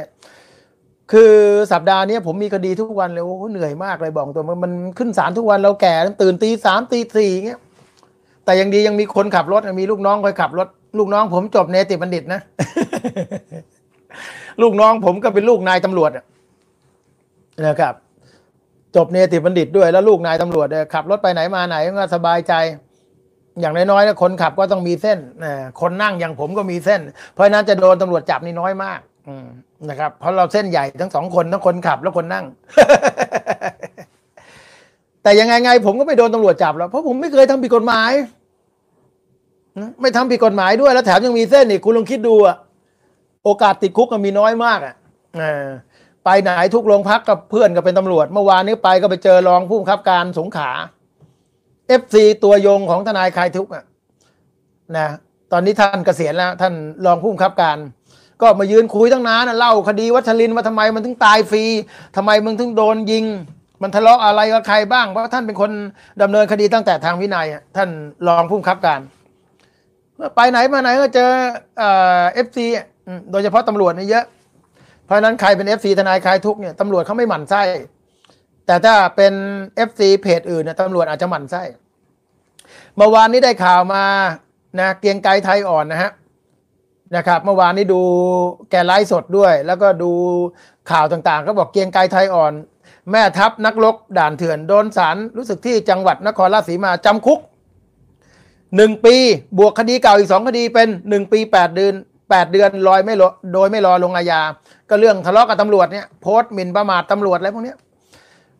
[1.12, 1.32] คือ
[1.72, 7.60] สัปดาห์นี้ผมมีคดีทุกวันเลยโอ้เหนื่อยมากเลยบอกตัวมันขึ้นศาลทุกวันเราแก่ตื่นตีสามตีสี่เงี้ย
[8.44, 10.68] แต่ยังดียังมีคนขับรถมีลูกน้องคอยขับรถ
[10.98, 12.40] ลูกน้องผมจบเนติบัณฑิตนะ
[14.62, 16.10] ลูกน้องผมก็เป็นลูกนายตำรวจ
[17.66, 17.94] นะครับ
[18.96, 22.54] จบเนติบัณฑิตด้วยแล้วลูกนายตำรวจขับรถไปไหนมาไหนก็สบายใจ
[23.60, 25.18] อย่างน้อยๆนะคนขับก็ต้องมีเส้น
[25.80, 27.00] คนนั่งอย่างผมก็มีเส้น
[27.34, 29.00] เพราะนั้นจะโดนตำรวจจับนี่น้อยมาก
[29.90, 32.44] นะครับ เพราะเราเส้นใหญ่ทั้งสองคนทั้งคนขับและคนนั่ง
[35.22, 38.12] แต่ยังไงไงผมก็ไม่โดนตำรวจจับหรอกเพราะผมไม่เคยทำผิดกฎหมาย
[40.00, 42.56] ไม่ทำผิดกฎหมายด้วยแล้วแถมยังมีเส้นอีกคุณลองคิดดูอะ
[43.44, 44.94] โอกาสติดคุกก็มีน้อยมากอะ
[45.40, 45.42] อ
[46.24, 50.70] ไปไหนทุกโรงพักกับเพื่อนก็เป็นตำรวจ เมื่อวานนี้ไปก็ไปเจอรองผู้บังคับการสงขา
[51.86, 53.84] เอ FC ตัวยงของทนายคลายทุกข์อะ
[54.96, 55.08] นะ
[55.52, 56.74] ตอนนี้ท่านเกษียณแล้ว ท่าน
[57.06, 57.78] รองผู้บังคับการ
[58.40, 61.64] ก็มายืนคุยตั้งนานเล่าคดีวัชรินว่าทำไมมันถึงตายฟรี
[62.16, 63.24] ทำไมมึงถึงโดนยิง
[63.82, 65.70] มันทะเลาะอะไรกับใครบ้างเพราะท่านเป็นคน
[66.22, 67.46] ดำเนินคดีตั้งแต่ทางวินัย
[67.76, 67.88] ท่าน
[68.28, 69.00] รองผู้บังคับการ
[70.36, 71.30] ไปไหนมาไหนก็เจอ
[72.34, 72.66] FC
[73.30, 74.24] โดยเฉพาะตำรวจนี่เยอะ
[75.04, 77.62] เพราะนั้นใครเป็น FC ทนายคลายทุกข์เนี่ยตำรวจเขาไม่หมั่นไส้
[78.66, 79.32] แต่ถ้าเป็น
[79.88, 81.62] FC เพจอื่นเนี่ยตำรวจอาจจะหมั่นไส้
[82.96, 84.04] เมื่อวานนี้ได้ข่าวมา
[84.80, 86.10] นะเกียงไกรไทยอ่อนนะฮะ
[87.16, 88.00] นะครับเมื่อวานนี้ดู
[88.70, 90.12] แกไลฟ์สดด้วย แล้วก็ดู
[90.90, 92.52] ข่าวต่างๆ ก็บอกเกียงไกรไทยอ่อน
[93.10, 97.38] แม่ทัพนักรบด่านเถื่อนโดนศาลรู้สึกที่จังหวัดนครราชสีมาจำคุก
[98.76, 99.14] หนึ่งปี
[99.58, 101.94] บวกคดีเก่าอีกสองคดีเป็นหนึ่งปีแปดเดือน
[102.30, 104.40] แปดเดือนลอยไม่รอโดยไม่รอลงอาญา
[104.88, 107.74] ก็เรื่องทะเลาะกับตำรวจเนี่ยโพสต์หมิ่นประมาทตำรวจอะไรพวกนี้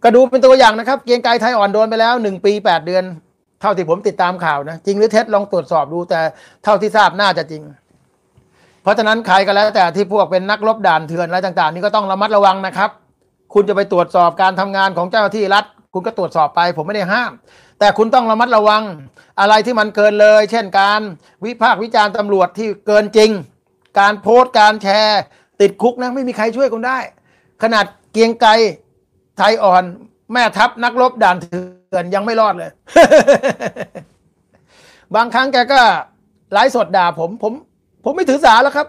[0.03, 3.05] ก็ดูเป็นตัวอย่างนะครับ เกรียงไกรไทยอ่อนโดนไปแล้วหนึ่งปีแปดเดือน
[3.61, 6.21] เท่าที่ผมติดตามข่าวนะจริงหรือเท็จลองตรวจสอบดูแต่
[6.65, 7.63] เท่าที่ทราบน่าจะจริง
[8.83, 12.91] เพราะฉะนั้นใครก็แล้วแต่ที่พวกเป็นนักรบด่านเถื่อนอะไรต่าง ๆ นี่ก็ต้องระมัดระวังนะครับ
[13.55, 17.33] คุณจะไปตรวจสอบการทำงานของเจ้าหน้าที่รัฐ คุณก็ตรวจสอบไป ผมไม่ได้ห้าม
[17.83, 18.83] แต่คุณต้องระมัดระวัง
[19.41, 21.01] อะไรที่มันเกินเลย เช่นการ
[21.45, 23.31] วิพากษ์วิจารณ์ตำรวจที่เกินจริง
[23.99, 25.21] การโพสต์การแชร์
[25.61, 26.99] ติดคุกนะไม่มีใครช่วยคุณได้
[27.63, 28.51] ขนาดเกียงไกร
[29.39, 29.85] ไทยอ่อน
[30.33, 32.71] แม่ทัพนักรบด่านเถื่อนยังไม่รอดเลย
[35.15, 35.81] บางครั้งแกก็
[36.53, 37.53] ไลฟ์สดด่าผมผม
[38.05, 38.87] ผมไม่ถือสาแล้วครับ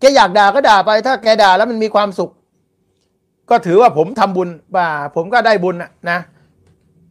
[0.00, 2.30] แกอยากด่าก็ด่าไป ถ้าแกด่าแล้วมันมีความสุข
[3.50, 5.76] ก็ถือว่าผมทำบุญบ่าผมก็ได้บุญ
[6.10, 6.20] นะ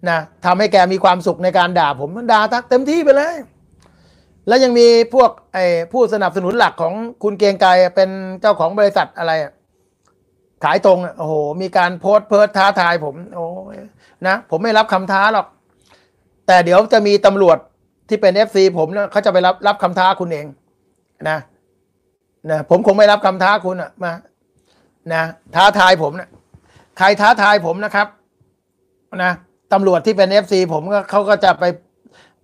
[0.10, 3.36] นะทำให้แกมีความสุขในการด่าผมมันด่าเต็มที่ไปเลย
[4.48, 6.94] แล้วยังมีพวกไอ้ผู้สนับสนุนหลักของ
[7.24, 8.10] คุณเกียงไกรเป็น
[8.42, 9.32] เจ้าของบริษัทอะไร
[10.64, 13.78] ขายตรงโอ้โหมีการโพสต์เพิร์ท้าทายผม โอ้ย
[14.28, 15.48] นะผมไม่รับคำท้าหรอก
[16.48, 17.58] แต่เดี๋ยวจะมีตำรวจ
[18.10, 20.46] ที่เป็นเอฟซีผมนะเขาจะไปรับรับคำท้าคุณเอง
[21.30, 21.38] นะ
[22.50, 24.12] นะผมคงไม่รับคำท้าคุณอะมา
[25.14, 25.24] นะ
[25.56, 26.30] ท้าทายผมนะ
[26.98, 28.08] ใครท้าทายผมนะครับ
[29.24, 29.32] นะ
[29.74, 31.64] ตำรวจที่เป็น FC ผมก็เขาก็จะไป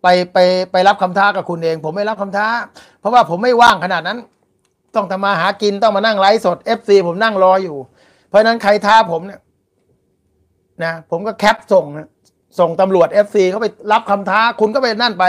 [0.02, 0.38] ไปไป
[0.72, 2.48] ไปรับคำท้ากับคุณเอง ผมไม่รับคำท้า
[3.00, 4.18] เพราะว่าผมไม่ว่างขนาดนั้น
[4.96, 7.78] ต้องทำมาหากินต้องมานั่งไลฟ์สด FC ผมนั่งรออยู่
[8.30, 9.40] เพราะนั้นใครท้าผมเนี่ย
[10.84, 12.08] นะผมก็แคปส่งนะ
[12.60, 15.24] ส่งตำรวจ FC เขาไปรับคำท้า คุณก็ไปนั่นไป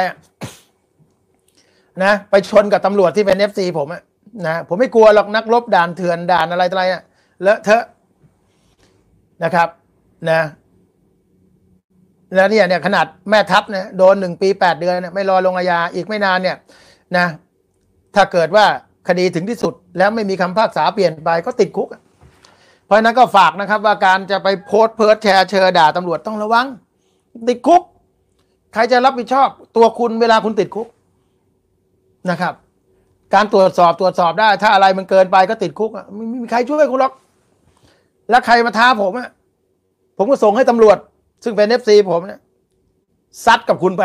[2.04, 3.88] นะไปชนกับตำรวจที่เป็น FC ผม
[4.46, 7.02] นะผมไม่กลัวหรอกนักรบด่านเถื่อนด่านอะไรอะไรอะ
[7.42, 7.84] เลอะเทอะ
[9.44, 9.68] นะครับ
[10.30, 10.40] นะ
[12.34, 16.56] แล้วเนี่ยเนี่ยขนาดแม่ทัพเนี่ยโดนหนึ่งปีแปดเดือนเนี่ยไม่รอลงอาญาอีกไม่นานเนี่ย
[17.16, 17.26] นะ
[18.14, 18.64] ถ้าเกิดว่า
[19.08, 21.88] คดีถึงที่สุด แล้วไม่มีคำพากษาเปลี่ยนไปก็ติดคุก
[22.86, 26.66] เพราะนั้นก็ฝากนะครับว่าการจะไปโพสต์เพิร์ดแชร์เชอด่าตำรวจต้องระวัง
[27.48, 27.82] ติดคุก
[28.74, 30.88] ใครจะรับผิดชอบตัวคุณเวลาคุณติดคุก
[32.30, 32.54] นะครับ
[33.34, 37.12] การตรวจสอบตรวจสอบได้ ถ้าอะไรมันเกินไปก็ติดคุกไม่ไม่มีใครช่วยคุณหรอก
[38.30, 39.28] แล้วใครมาท้าผมอะ
[40.18, 40.98] ผมก็ส่งให้ตำรวจ
[41.44, 42.40] ซึ่งเป็นเอฟซีผมเนี่ย
[43.44, 44.04] ซัดกับคุณไป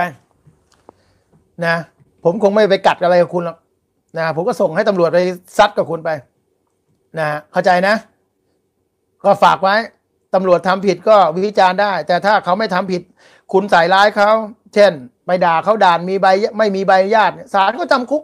[1.66, 1.76] นะ
[2.24, 3.58] ผมคงไม่ไปกัดอะไรกับคุณหรอก
[4.18, 5.20] นะผมก็ส่งให้ตำรวจไป
[5.58, 6.10] ซัดกับคุณไป
[7.20, 7.96] นะเข้าใจนะ
[9.24, 9.76] ก็ฝากไว้
[10.34, 11.16] ตำรวจทำผิดก็
[11.46, 13.02] วิจารณ์ได้ แต่ถ้าเขาไม่ทำผิด
[13.54, 14.32] คุณใส่ร้ายเขา
[14.74, 14.92] เช่น
[15.26, 16.28] ไปด่าเขาด่านมีใบ
[16.58, 18.24] ไม่มีใบอนุญาตศาลก็จำคุก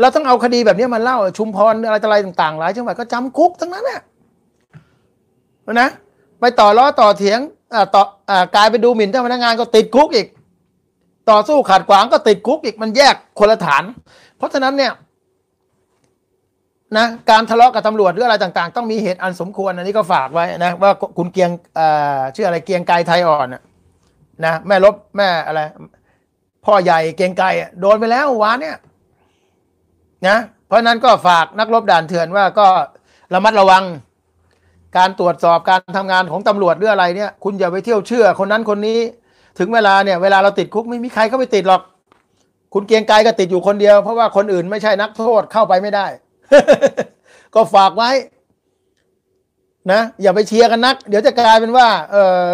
[0.00, 4.00] เราต้องเอาคดีแบบนี้มาเล่า ชุมพรอะไรต่ออะไรต่างๆ หลายจังหวัดก็จำคุกทั้งนั้นน่ะ
[5.80, 5.90] นะ
[6.40, 7.40] ไปต่อล้อต่อเถียง
[7.94, 10.26] ต่ออกลายไปดูหมิ่นเจ้าพนักงานก็ติดคุกอีก
[11.30, 13.82] ต่อสู้ขัดขวางก็ติดคุกอีกมันแยกคนละฐาน
[14.36, 14.92] เพราะฉะนั้นเนี่ย
[16.96, 21.50] นะการทะเลาะกับตำรวจหรืออะไรต่างๆ ต้องมีเหตุอันสมควรอันนี้ก็ฝากไว้นะว่าคุณเกียง
[22.34, 23.48] ชื่ออะไรเกียงไกรไทยอ่อน
[24.44, 25.60] นะแม่ลบแม่อะไร
[26.64, 27.50] พ่อใหญ่เกียงไก่
[27.80, 28.76] โดนไปแล้ววานเนี่ย
[30.28, 32.66] นะเพราะฉะนั้นก็ฝากนักรบด่านเถื่อนว่าก็
[33.34, 33.82] ระมัดระวัง
[34.96, 38.98] การตรวจสอบการทำงานของตำรวจหรืออะไรเนี่ย คุณอย่าไปเที่ยวเชื่อ คนนั้นคนนี้
[39.58, 41.82] ถึงเวลาเนี่ย เวลาเราติดคุกไม่มีใครเข้าไปติดหรอก
[42.74, 46.06] คุณเกียงไกรก็ติดอยู่คนเดียว เพราะว่าคนอื่นไม่ใช่นักโทษเข้าไปไม่ได้
[47.54, 48.10] ก็ฝากไว้
[49.92, 52.44] นะ อย่าไปเชียร์กันนัก เดี๋ยวจะกลายเป็นว่า เอ่อ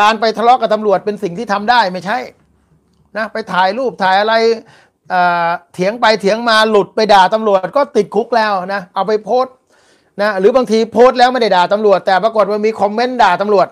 [0.00, 2.18] การไปทะเลาะกับตำรวจเป็นสิ่งที่ทำได้ไม่ใช่
[3.16, 4.34] นะไปถ่ายรูปถ่ายอะไร
[5.10, 9.54] เอ่อเถียงไปเถียงมาหลุดไปด่าตำรวจก็ติดคุกแล้วนะเอาไปโพสต์
[10.22, 13.66] นะหรือบางทีโพสต์แล้วไม่ได้ด่าตำรวจ แต่ปรากฏว่ามีคอมเมนต์ด่าตำรวจ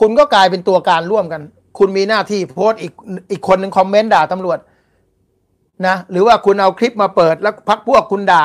[0.00, 1.42] คุณก็กลายเป็นตัวการร่วมกัน
[1.78, 2.92] คุณมีหน้าที่โพสต์อีก
[3.30, 4.58] อีกคนหนึ่งคอมเมนต์ด่าตำรวจ
[5.86, 8.44] นะหรือว่าคุณเอาคลิปมาเปิดแล้วพักพวกคุณด่า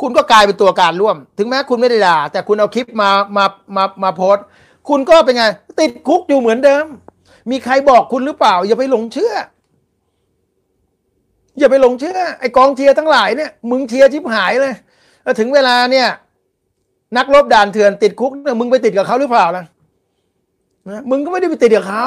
[0.00, 3.44] คุณก็กลายเป็นตัวการร่วม ถึงแม้คุณไม่ได้ด่า แต่คุณเอาคลิปมามา
[3.76, 4.44] มามาโพสต์
[4.88, 5.44] คุณก็เป็นไง
[5.80, 6.86] ติดคุกอยู่เหมือนเดิม
[7.50, 9.34] มีใครบอกคุณหรือเปล่า อย่าไปหลงเชื่อ
[11.58, 14.74] อย่าไปหลงเชื่อไอกองเชียร์ทั้งหลายเนี่ยมึงเชียร์ชิบหายเลย
[15.38, 16.08] ถึงเวลาเนี่ย
[17.16, 19.64] นักรบด่านเถื่อนติดคุกเนี่ยมึงไปติดกับเขาหรือเปล่าล่ะ
[20.88, 22.06] นะมึงก็ไม่ได้ไปติดกับเขา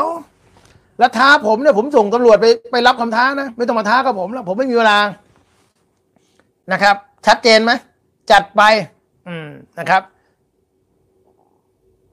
[0.99, 4.99] แล้วท้าผมเนี่ยผมส่งตำรวจไปไปรับคำท้านะไม่ต้องมาท้ากับผมแล้วผมไม่มีเวลา
[6.72, 6.95] นะครับ
[7.26, 7.72] ชัดเจนไหม
[8.32, 8.62] จัดไป
[9.28, 9.47] อืม
[9.80, 10.01] นะครับ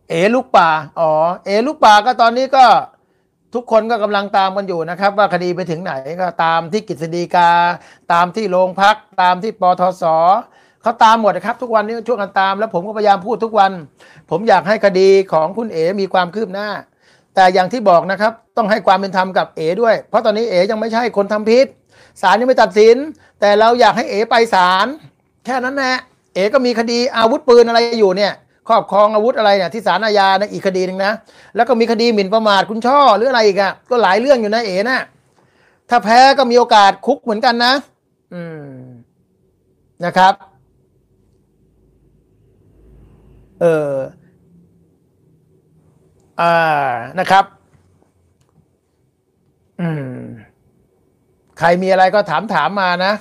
[0.08, 0.68] เอลูกป่า
[1.00, 1.10] อ๋อ
[1.44, 2.64] เอลูกป่าก็ตอนนี้ก็
[3.54, 7.50] ทุกคนก็กำลังตามกันอยู่นะครับ ว่าคดีไปถึงไหนก็ตามที่กฤษฎีกา
[8.12, 10.04] ตามที่โรงพัก ตามที่ปทศ
[10.86, 13.72] เขาตามหมดนะครับ ทุกวันนี้ช่วงกันตาม แล้วผมก็พยายามพูดทุกวัน
[14.30, 16.68] ผมอยากให้คดีของคุณเอ๋มีความคืบหน้า
[17.34, 21.66] แต่อย่างที่บอกนะครับ ต้องให้ความเป็นธรรมกับเอ๋ด้วย เพราะตอนนี้เอ๋ยังไม่ใช่คนทำผิด
[22.22, 22.96] ศาลยังไม่ตัดสิน
[23.40, 24.86] แต่เราอยากให้เอ๋ไปศาล
[25.44, 25.96] แค่นั้นแหละ
[26.34, 28.32] เอ๋ก็มีคดีอาวุธปืนอะไรอยู่เนี่ย
[28.68, 31.12] ครอบครองอาวุธอะไรเนี่ยที่ศาลอาญาในอีกคดีหนึ่งนะ
[31.56, 35.00] แล้วก็มีคดีหมิ่นประมาทคุณช่อหรืออะไรอีกอะก็หลายเรื่องอยู่นะเอ๋นะ
[35.90, 37.72] ถ้าแพ้ก็มีโอกาสคุกเหมือนกันนะ
[38.34, 38.66] อืม
[40.04, 40.34] นะครับ
[43.60, 43.92] เออ
[46.40, 46.54] อ่า
[47.18, 47.44] นะครับ
[49.80, 50.10] อืม
[51.58, 53.12] ใครมีอะไรก็ถามถามมานะ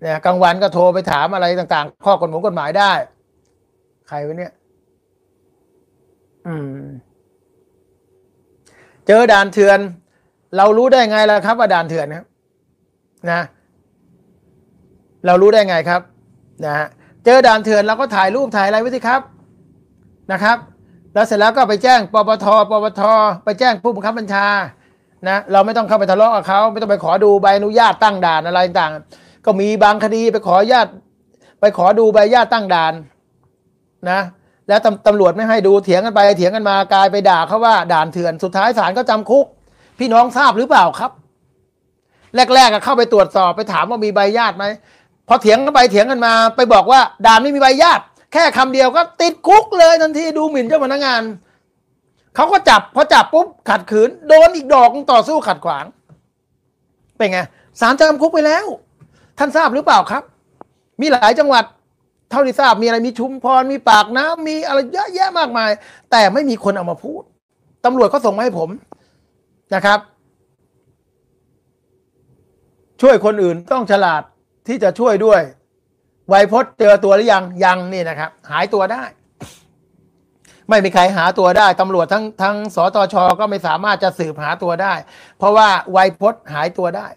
[0.00, 2.92] เนี่ยกลางวันก็โทรไปถามอะไรต่าง ๆ ข้อกฎหมายกฎหมายได้
[4.08, 4.52] ใครวะเนี่ย
[6.46, 6.80] อืม
[9.06, 9.78] เจอด่านเถื่อน
[10.56, 12.26] เรารู้ได้ไงล่ะครับ ว่าด่านเถื่อนครับ
[13.30, 13.40] นะ
[15.26, 16.02] เรารู้ได้ไงครับ
[16.64, 16.86] นะฮะ
[17.24, 19.20] เจอด่านเถื่อนเราก็ถ่ายรูปถ่ายอะไรไว้สิครับ
[20.32, 20.56] นะครับ
[21.14, 23.02] แล้วเสร็จแล้วก็ไปแจ้งปปทปปท
[23.44, 24.46] ไปแจ้งผู้บังคับบัญชา
[25.28, 28.92] นะเราไม่ต้องเข้าไปทะเลาะกับเขาไม่ต้องไปขอดูใบอนุญาตตั้งด่านอะไรต่าง
[29.44, 30.86] ก็มีบางคดีไปขอญาต
[31.60, 32.92] ไปขอดูใบอนุญาตตั้งด่าน
[34.10, 34.20] นะ
[34.68, 39.46] แล้วตำตำรวจไม่ให้ดูเถียงกันไปเถียงกันมากลายไปด่าเขาว่าด่านเถื่อนสุดท้ายศาลก็จำคุก
[39.98, 41.10] พี่น้องทราบหรือเปล่าครับ
[42.34, 44.64] แรกๆก็เข้าไปตรวจสอบไปถามว่ามีใบญาติไหม
[45.28, 51.22] พอเถียงกันไปเถียงกันมา ไปบอกว่าด่านไม่มีใบญาติ แค่คำเดียวก็ติดคุกเลยทันทีดูหมิ่นเจ้าพนักงาน
[52.34, 55.84] เขาก็จับพอจับปุ๊บขัดขืน โดนอีกดอกต่อสู้ขัดขวาง
[57.16, 57.38] เป็นไง
[57.80, 58.66] ศาลจำคุกไปแล้ว
[59.38, 60.22] ท่านทราบหรือเปล่าครับ
[61.00, 61.64] มีหลายจังหวัด
[62.30, 65.70] เท่าที่ทราบมีอะไรมีชุมพรมีปากน้ำมีอะไรเยอะแยะมากมาย
[66.10, 67.22] แต่ไม่มีคนเอามาพูด
[67.84, 68.70] ตำรวจก็ส่งมาให้ผม
[69.74, 69.98] นะครับ
[73.00, 74.22] ช่วยคนอื่นต้องฉลาด
[74.66, 75.40] ที่จะช่วยด้วย
[76.28, 79.04] ไวยพจน์เจอตัวหรือยังยังนี่นะครับ หายตัวได้
[80.68, 84.94] ไม่มีใครหาตัวได้ตำรวจทั้งทั้งสตชก็ไม่สามารถจะสืบหาตัวได้
[85.38, 87.08] เพราะว่าไวยพจน์หายตัวได้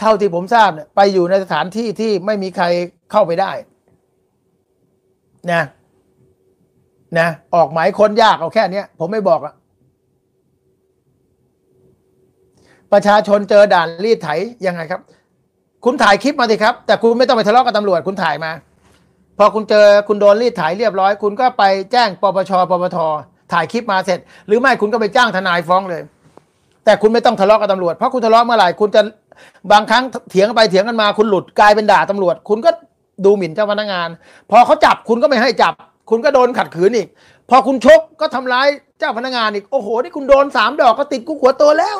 [0.00, 2.64] เท่าที่ผมทราบเนี่ยไปอยู่ในสถานที่ที่ไม่มีใคร
[3.12, 3.52] เข้าไปได้
[5.52, 5.62] นะ
[7.18, 9.54] นะออกหมายค้นยากเอาแค่นี้ผมไม่บอกอะ
[12.92, 14.28] ประชาชนเจอด่านรีดไถ
[14.66, 15.00] ยังไงครับ
[15.84, 18.52] คุณถ่ายคลิปมาสิครับ แต่คุณไม่ต้องไปทะเลาะกับตำรวจคุณถ่ายมา
[19.38, 22.98] พอคุณเจอคุณโดนรีดไถเรียบร้อย คุณก็ไปแจ้งปปชปปท
[23.52, 26.02] ถ่ายคลิปมาเสร็จ หรือไม่คุณก็ไปจ้างทนายฟ้องเลย
[26.84, 29.02] แต่คุณไม่ต้องทะเลาะกับตำรวจเพราะคุณทะเลาะเมื่อไหร่คุณจะ
[29.72, 32.70] บางครั้งเถียงกันไปเถียงกันมา คุณหลุดกลายเป็นด่าตำรวจ คุณก็
[33.24, 34.08] ดูหมิ่นเจ้าพนักงาน
[34.50, 35.74] พอเขาจับคุณก็ไม่ให้จับ
[36.10, 37.08] คุณก็โดนขัดขืนอีก
[37.50, 38.66] พอคุณชกก็ทำร้าย
[38.98, 41.98] เจ้าพนักงานอีกโอ้โหนี่คุณโดนสามดอกก็ติดคุกหัวโตแล้ว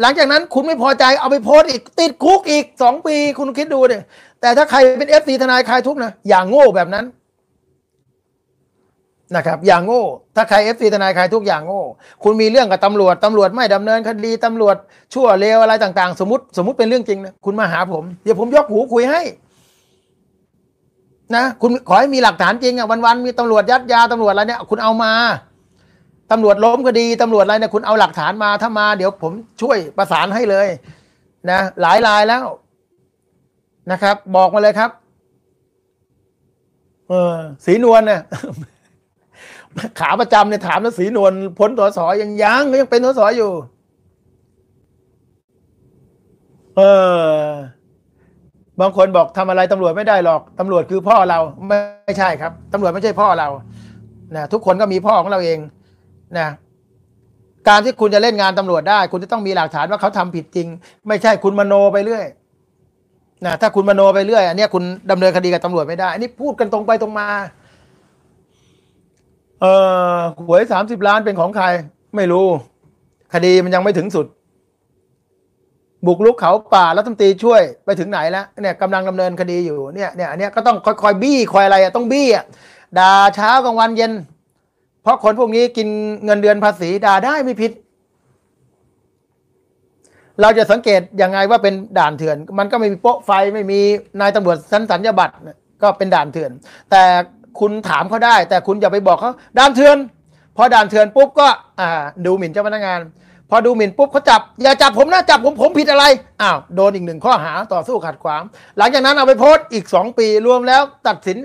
[0.00, 4.02] หลังจากนั้นคุณไม่พอใจเอาไปโพสต์อีก ติดคุกอีกสองปีคุณคิดดูเนี่ย
[4.40, 7.04] แต่ถ้าใครเป็น FC ทนายคลายทุกข์นะอย่าโง่แบบนั้น
[9.36, 10.02] นะครับอย่าโง่
[10.36, 11.82] ถ้าใคร FC ทนายคลายทุกข์อย่าโง่
[12.24, 14.76] คุณมีเรื่องกับตำรวจตำรวจไม่ดำเนินคดีตำรวจ
[15.14, 19.22] ชั่วเลวอะไรต่างๆ สมมติสมมติเป็นเรื่องจริงนะคุณมาหาผม เดี๋ยวผมยกหูคุยให้
[21.36, 25.12] นะคุณขอให้มีหลักฐานจริงอะวันๆมีตำรวจยัดยาตำรวจอะไรเนี่ย คุณเอามา
[26.32, 30.68] ตำรวจล้มคดีตำรวจอะไรเนี่ยคุณเอาหลักฐานมาถ้ามา เดี๋ยวผมช่วยประสานให้เลย
[31.50, 32.44] นะหลายรายแล้ว
[33.90, 34.90] นะครับ บอกมาเลยครับ
[37.08, 38.20] เออสีนวลเนี่ย
[40.00, 43.52] ขาประจำเนี่ยถามแล้วสีนวลพ้นตัวสอยังยังยังเป็นตัวสออยู่
[46.76, 46.80] เอ
[47.46, 47.48] อ
[48.80, 53.48] บางคนบอกทำอะไรตำรวจไม่ได้หรอกตำรวจคือพ่อเราไม่ใช่ครับตำรวจไม่ใช่พ่อเรา
[54.36, 55.58] นะทุกคนก็มีพ่อของเราเอง
[56.38, 56.48] นะ
[57.68, 60.68] การที่คุณจะเล่นงานตำรวจได้ คุณจะต้องมีหลักฐานว่าเขาทำผิดจริง
[61.08, 62.24] ไม่ใช่คุณมโนไปเรื่อย
[63.44, 67.28] นะถ้าคุณมโนไปเรื่อยอันนี้คุณดำเนินคดีกับตำรวจไม่ได้ อันนี้พูดกันตรงไปตรงมา
[69.60, 69.66] เอ
[70.14, 70.16] อ
[70.46, 71.66] หวยสามสิบล้านเป็นของใคร
[72.16, 72.46] ไม่รู้
[73.34, 74.26] คดีมันยังไม่ถึงสุด
[76.06, 82.44] บุกลุกเขาป่าแล้วตำตีช่วยไปถึงไหนแล้วเนี่ยกำลังดำเนินคดีอยู่เนี่ยเนี่ยอันนี้ก็ต้องคอยๆบี้คอยอะไรอะต้องบี้อะ
[82.98, 84.12] ด่าเช้ากลางวันเย็น
[85.04, 85.88] เพราะคนพวกนี้กิน
[86.24, 87.72] เงินเดือนภาษีด่าได้ไม่ผิด
[90.40, 93.80] เราจะสังเกตยังไงว่าเป็นด่านเถื่อน มันก็ไม่มีโป๊ะไฟไม่มี
[94.20, 95.34] นายตำรวจสันสัญญาบัตร
[95.82, 96.50] ก็เป็นด่านเถื่อน
[96.90, 97.02] แต่
[97.60, 99.96] คุณถามเขาได้ แต่คุณอย่าไปบอกเขาด่านเถื่อน
[100.56, 101.46] พอด่านเถื่อนปุ๊บก็
[101.80, 103.00] อ่าดูหมิ่นเจ้าพนักงาน
[103.50, 106.04] พอดูหมิ่นปุ๊บเขาจับ อย่าจับผมนะจับผมผมผิดอะไร
[106.42, 108.42] อ้าวโดนอีกหนึ่งข้อหาต่อสู้ขัดขวาง
[108.78, 111.36] หลังจากนั้นเอาไปโพสต์อีก 2 ปีรวมแล้วตัดสิน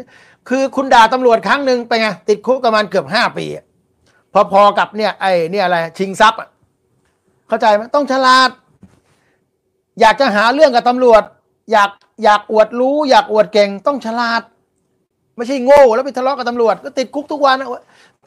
[0.50, 3.46] คือคุณด่าตำรวจครั้งหนึ่งไปไงติดคุกประมาณเกือบ5ปี
[4.52, 6.40] พอๆกับเนี่ยไอ้เนี่ยอะไรชิงทรัพย์
[7.48, 8.50] เข้าใจไหมต้องฉลาด
[10.00, 11.24] อยากจะหาเรื่องกับตำรวจ
[11.72, 11.90] อยาก
[12.24, 14.42] อยากอวดรู้ อยากอวดเก่งต้องฉลาด
[15.36, 17.56] ไม่ใช่โง่ แล้วไปทะเลาะกับตำรวจก็ติดคุกทุกวัน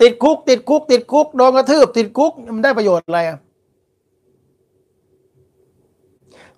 [0.03, 3.39] ติดคุก ติดคุก ติดคุกโดนกระทืบ ติดคุกมันได้ประโยชน์อะไรอะ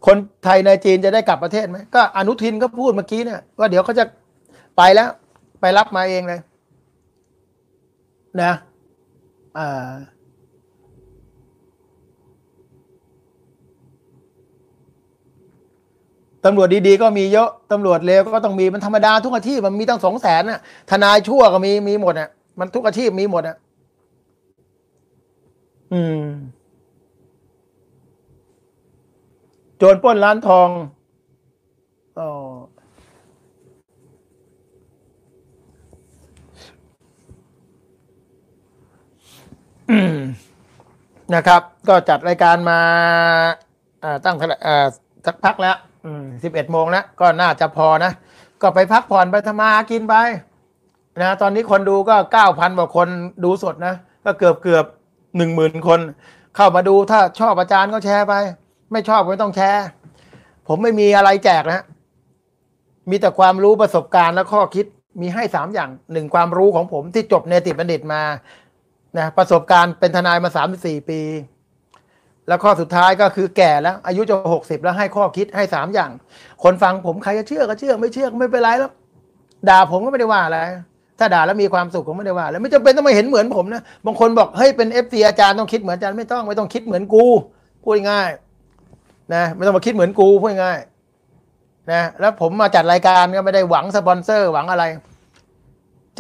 [0.07, 4.05] คนไทยในจีนจะได้กลับประเทศไหมก็อนุทินก็พูดเมื่อกี้เนี่ยว่าเดี๋ยวเขาจะ
[4.77, 5.09] ไปแล้ว
[5.65, 6.41] ไปรับมาเองเลย
[8.43, 8.53] นะ
[9.59, 9.91] อ่า
[16.45, 20.61] ตำรวจดีๆก็มีเยอะ ตำรวจเลวก็ต้องมีมันธรรมดาทุกอาชีพมันมีตั้งสองแสนน่ะ
[20.91, 23.57] ทนายชั่วก็มีมีหมดอะ มันทุกอาชีพมีหมดอะ
[25.93, 26.25] อืม
[29.77, 30.69] โจรปล้นร้านทอง
[32.19, 32.31] อ๋อ
[41.35, 42.81] นะครับ ก็จัดรายการมา
[44.25, 44.37] ตั้ง
[45.27, 45.77] สักพักแล้ว
[46.43, 48.13] สิบเอ็ดโมงแล้วก็น่าจะพอนะ
[48.63, 50.15] ก็ไปพักผ่อนไปทำมาหากินไป
[51.23, 53.09] นะตอนนี้คนดูก็เก้าพันกว่าคน
[53.45, 54.85] ดูสดนะ ก็เกือบเกือบ
[55.37, 56.01] หนึ่งหมื่นคน
[56.57, 58.35] เข้ามาดูถ้าชอบอาจารย์ก็แชร์ไป
[58.93, 59.85] ไม่ชอบก็ไม่ต้องแชร์
[60.69, 61.85] ผมไม่มีอะไรแจกนะ
[63.11, 64.87] มีแต่ความรู้ประสบการณ์และข้อคิด
[65.21, 68.23] มีให้สามอย่างหนึ่งความรู้ของผมที่จบเนติบัณฑิตมา
[69.19, 71.21] นะประสบการณ์เป็นทนายมาสามสี่ปี
[72.49, 76.11] แล้วข้อสุดท้ายก็คือแก่แล้ว อายุจะหกสิบแล้วให้ข้อคิดให้สามอย่าง
[76.63, 78.91] คนฟังผมใครจะเชื่อก็เชื่อ ไม่เชื่อก็ไม่เป็นไรแล้ว
[79.69, 80.59] ด่าผมก็ไม่ได้ว่าอะไร
[81.19, 87.25] ถ้าด่าแล้วมีความสุขผมไม่ได้ว่า แล้วไม่จำเป็นต้องมาเห็นเหมือนผมนะบางคนบอกเฮ้ยเป็น FC อาจารย์ต้องคิดเหมือนอาจารย์ไม่ต้องไม่ต้องคิดเหมือนกู
[87.83, 88.31] พูดง่าย
[89.35, 90.79] นะไม่ต้องมาคิดเหมือนกูพูดง่าย
[91.93, 94.85] นะแล้วผมมาจัดรายการก็ไม่ได้หวังสปอนเซอร์หวังอะไร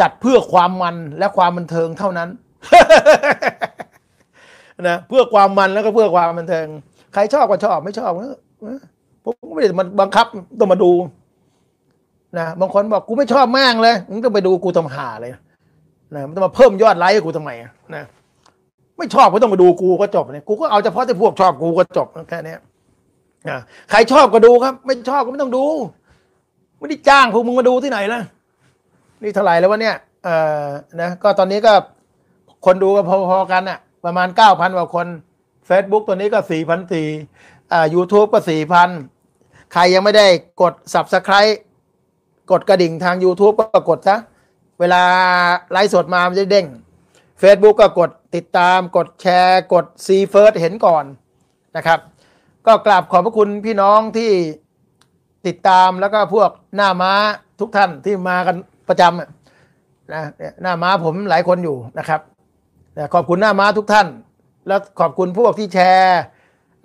[0.00, 2.28] จัดเพื่อความมันและความบันเทิงเท่านั้น
[4.88, 6.66] นะเพื่อความมันแล้วก็เพื่อความบันเทิง
[7.14, 8.10] ใครชอบก็ชอบไม่ชอบ
[9.24, 10.26] ผมก็ไม่ได้มันบังคับ
[10.60, 10.92] ต้องมาดู
[12.38, 15.32] นะบางคนบอกกูไม่ชอบมากเลยมึงต้องไปดูกูทำหาเลย
[16.14, 17.50] นะมันต้องมาเพิ่มยอดไลค์ให้กูทำไม
[17.94, 18.04] นะ
[18.98, 22.54] ไม่ชอบก็ต้องมาดูกูก็จบเนี่ยกูก็เอาเฉพาะที่พวกชอบกูก็จบแค่นี้
[23.48, 23.60] นะ
[23.90, 25.64] ใครชอบก็ดูครับ ไม่ชอบก็ไม่ต้องดู
[26.78, 28.20] ไม่ได้จ้างพวกมึงมาดูที่ไหนล่ะ
[29.22, 30.66] นี่เท่าไหร่แล้ววะเนี่ยเอ่อ
[31.00, 31.72] นะก็ตอนนี้ก็
[32.64, 35.06] คนดูก็พอๆกันอะประมาณเก้าพันกว่าคน
[35.68, 37.06] Facebook ตัวนี้ก็สี่พันสี่
[37.72, 38.90] อ่า YouTube ก็สี่พัน
[39.72, 40.26] ใครยังไม่ได้
[40.62, 41.54] กด Subscribe
[42.50, 44.16] กดกระดิ่งทาง YouTube ก็กดซะ
[44.80, 45.02] เวลา
[45.72, 46.66] ไลฟ์สดมามันจะเด้ง
[47.42, 51.04] Facebook ก็กดติดตามกดแชร์ กด See First เห็นก่อน
[51.76, 51.98] นะครับ
[52.66, 54.30] ก็กราบขอบพระคุณพี่น้องที่
[55.46, 57.12] ติดตามแล้วก็พวกหน้าม้า
[57.60, 58.56] ทุกท่านที่มากัน
[58.88, 60.22] ประจำนะ
[60.62, 62.20] หน้าม้าผมหลายคนอยู่นะครับ
[62.98, 64.06] นะขอบคุณหน้าม้าทุกท่าน
[64.66, 66.20] แล้วขอบคุณพวกที่แชร์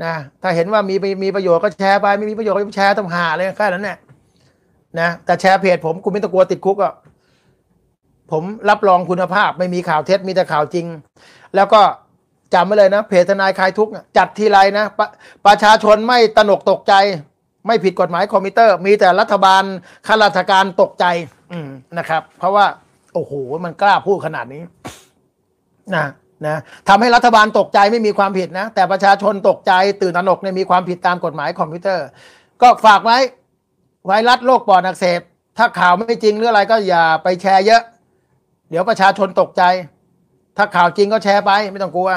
[0.03, 3.97] นะถ้าเห็นว่ามีมีประโยชน์ก็แชร์ไปไม่มีประโยชน์ก็แชร์ต้องหาเลยแค่นั้นแหละ
[4.99, 6.93] นะแต่แชร์เพจผมคุณไม่ต้องกลัวติดคุกอะ
[8.31, 10.85] ผมรับรองคุณภาพไม่มีข่าวเท็จมีแต่ข่าวจริง
[11.55, 11.81] แล้วก็
[12.53, 15.01] จำไว้เลยนะเพจทนายคลายทุกข์จัดทีไรนะป
[15.45, 16.93] ประชาชนไม่ตระหนกตกใจ
[17.67, 19.63] ไม่ผิดกฎหมายคอมพิวเตอร์ มีแต่รัฐบาล
[20.07, 21.05] ข้าราชการตกใจ
[21.51, 22.65] อืมนะครับ เพราะว่า
[23.13, 23.33] โอ้โห
[23.65, 24.63] มันกล้าพูดขนาดนี้
[25.95, 26.05] นะ
[26.47, 29.71] นะทำให้รัฐบาลตกใจไม่มีความผิดนะ แต่ประชาชนตกใจ
[30.01, 32.05] ตื่นตระหนกเนี่ยมีความผิดตามกฎหมายคอมพิวเตอร์
[32.61, 33.17] ก็ฝากไว้
[34.05, 35.21] ไวรัสโรคปอดอักเสบ
[35.57, 37.81] ถ้าข่าวไม่จริงหรืออะไรก็อย่าไปแชร์เยอะ
[38.69, 39.63] เดี๋ยวประชาชนตกใจ
[40.57, 42.09] ถ้าข่าวจริงก็แชร์ไปไม่ต้องกลัว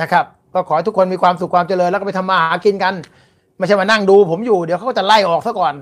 [0.00, 0.24] นะครับ
[0.54, 2.94] ก็ขอให้ทุกคนมีความสุขความเจริญแล้วก็ไปทำมาหากินกัน
[3.58, 5.74] ไม่ใช่มานั่งดูผมอยู่เดี๋ยวเขาก็จะไล่ออกซะก่อน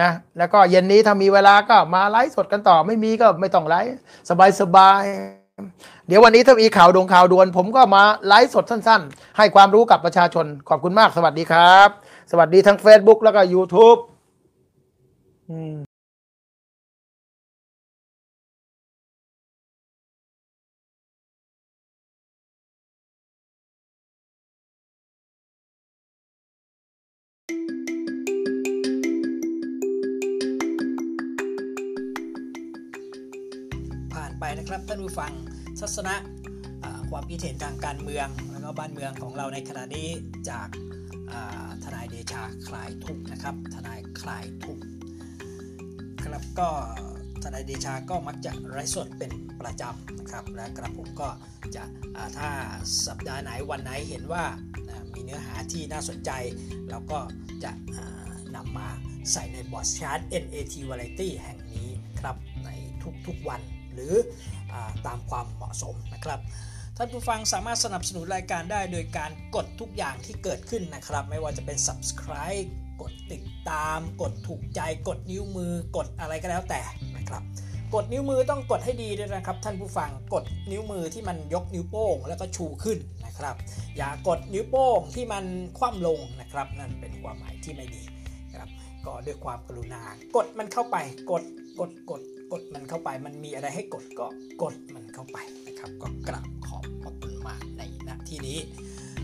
[0.00, 3.94] นะแล้วก็เย็นนี้ถ้ามีเวลาก็มาไลฟ์สดกันต่อไม่มีก็ไม่ต้องไลฟ์
[4.60, 5.45] สบายๆ
[6.06, 11.88] เดี๋ยววันนี้ถ้ามีข่าวดงข่าวด่วน ผมก็มาไลฟ์สดสั้นๆ ให้ความรู้กับประชาชน ขอบคุณมากสวัสดีครับ
[12.30, 13.98] สวัสดีทั้ง Facebook แล้วก็ YouTube
[15.50, 15.76] อืม
[34.14, 35.32] ผ่านไปนะครับท่านผู้ฟัง
[35.80, 36.14] ทัศนะ
[36.84, 40.08] อ่าความคิดเห็นทางการเมืองแล้วก็บ้านเมืองของเราในขณะนี้
[40.50, 40.68] จาก
[41.84, 44.78] ทนายเดชาคลายทุกนะครับ ทนายคลายทุก
[46.24, 46.68] ครับก็
[47.42, 51.28] ทนายเดชาก็มักจะไร้สดเป็นประจำนะครับและกระผมก็
[51.74, 51.84] จะ
[52.38, 52.50] ถ้า
[53.06, 54.44] สัปดาห์ไหนวันไหนเห็นว่า
[55.12, 56.30] มีเนื้อหาที่น่าสนใจ
[56.90, 57.18] เราก็
[57.64, 57.70] จะ
[58.56, 58.88] นำมา
[59.32, 61.88] ใส่ในบอร์ดชาร์ต NAT Variety แห่งนี้
[62.20, 62.68] ครับใน
[63.26, 63.60] ทุกๆวัน
[63.96, 64.14] หรือ
[64.72, 64.74] อ
[65.06, 66.40] ตามความเหมาะสมนะครับ
[66.96, 72.68] ท่านผู้ฟังสามารถสนับสนุนรายการได้โดยการกดทุกอย่างที่เกิดขึ้นนะครับ ไม่ว่าจะเป็น subscribe
[73.00, 76.82] กดติดตาม กดถูกใจ กดนิ้วมือกดอะไรก็แล้วแต่
[77.16, 77.42] นะครับ
[77.94, 83.56] กดนิ้วมือต้องกดให้ดีด้วยนะครับ ท่านผู้ฟังกดนิ้วมือที่มันยกนิ้วโป้งแล้วก็ชูขึ้นนะครับ
[83.96, 85.44] อย่ากดนิ้วโป้งที่มัน
[85.78, 88.02] คว่ำลงนะครับ นั่นเป็นความหมายที่ไม่ดี
[88.44, 88.68] นะครับ
[89.06, 90.02] ก็ด้วยความกรุณา
[90.36, 90.96] กดมันเข้าไป
[91.30, 91.42] กด
[91.80, 92.20] กดกด
[92.52, 94.26] กดมันเข้าไป มันมีอะไรให้กดก็
[94.62, 98.58] กดมันเข้าไปนะครับ ก็กราบขอบพระคุณมากในณที่นี้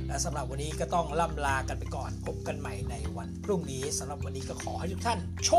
[0.06, 5.50] และสำหรับวันนี้ก็ต้องล่ำลากันไปก่อน พบกันใหม่ในวันพรุ่งนี้สำหรับวันนี้ก็ขอให้ทุกท่าน โช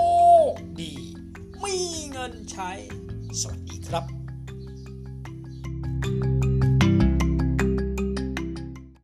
[0.51, 0.93] คดี
[1.63, 1.77] มี
[2.11, 2.71] เงินใช้
[3.41, 4.05] สวัสดีครับ
[6.03, 6.32] thank you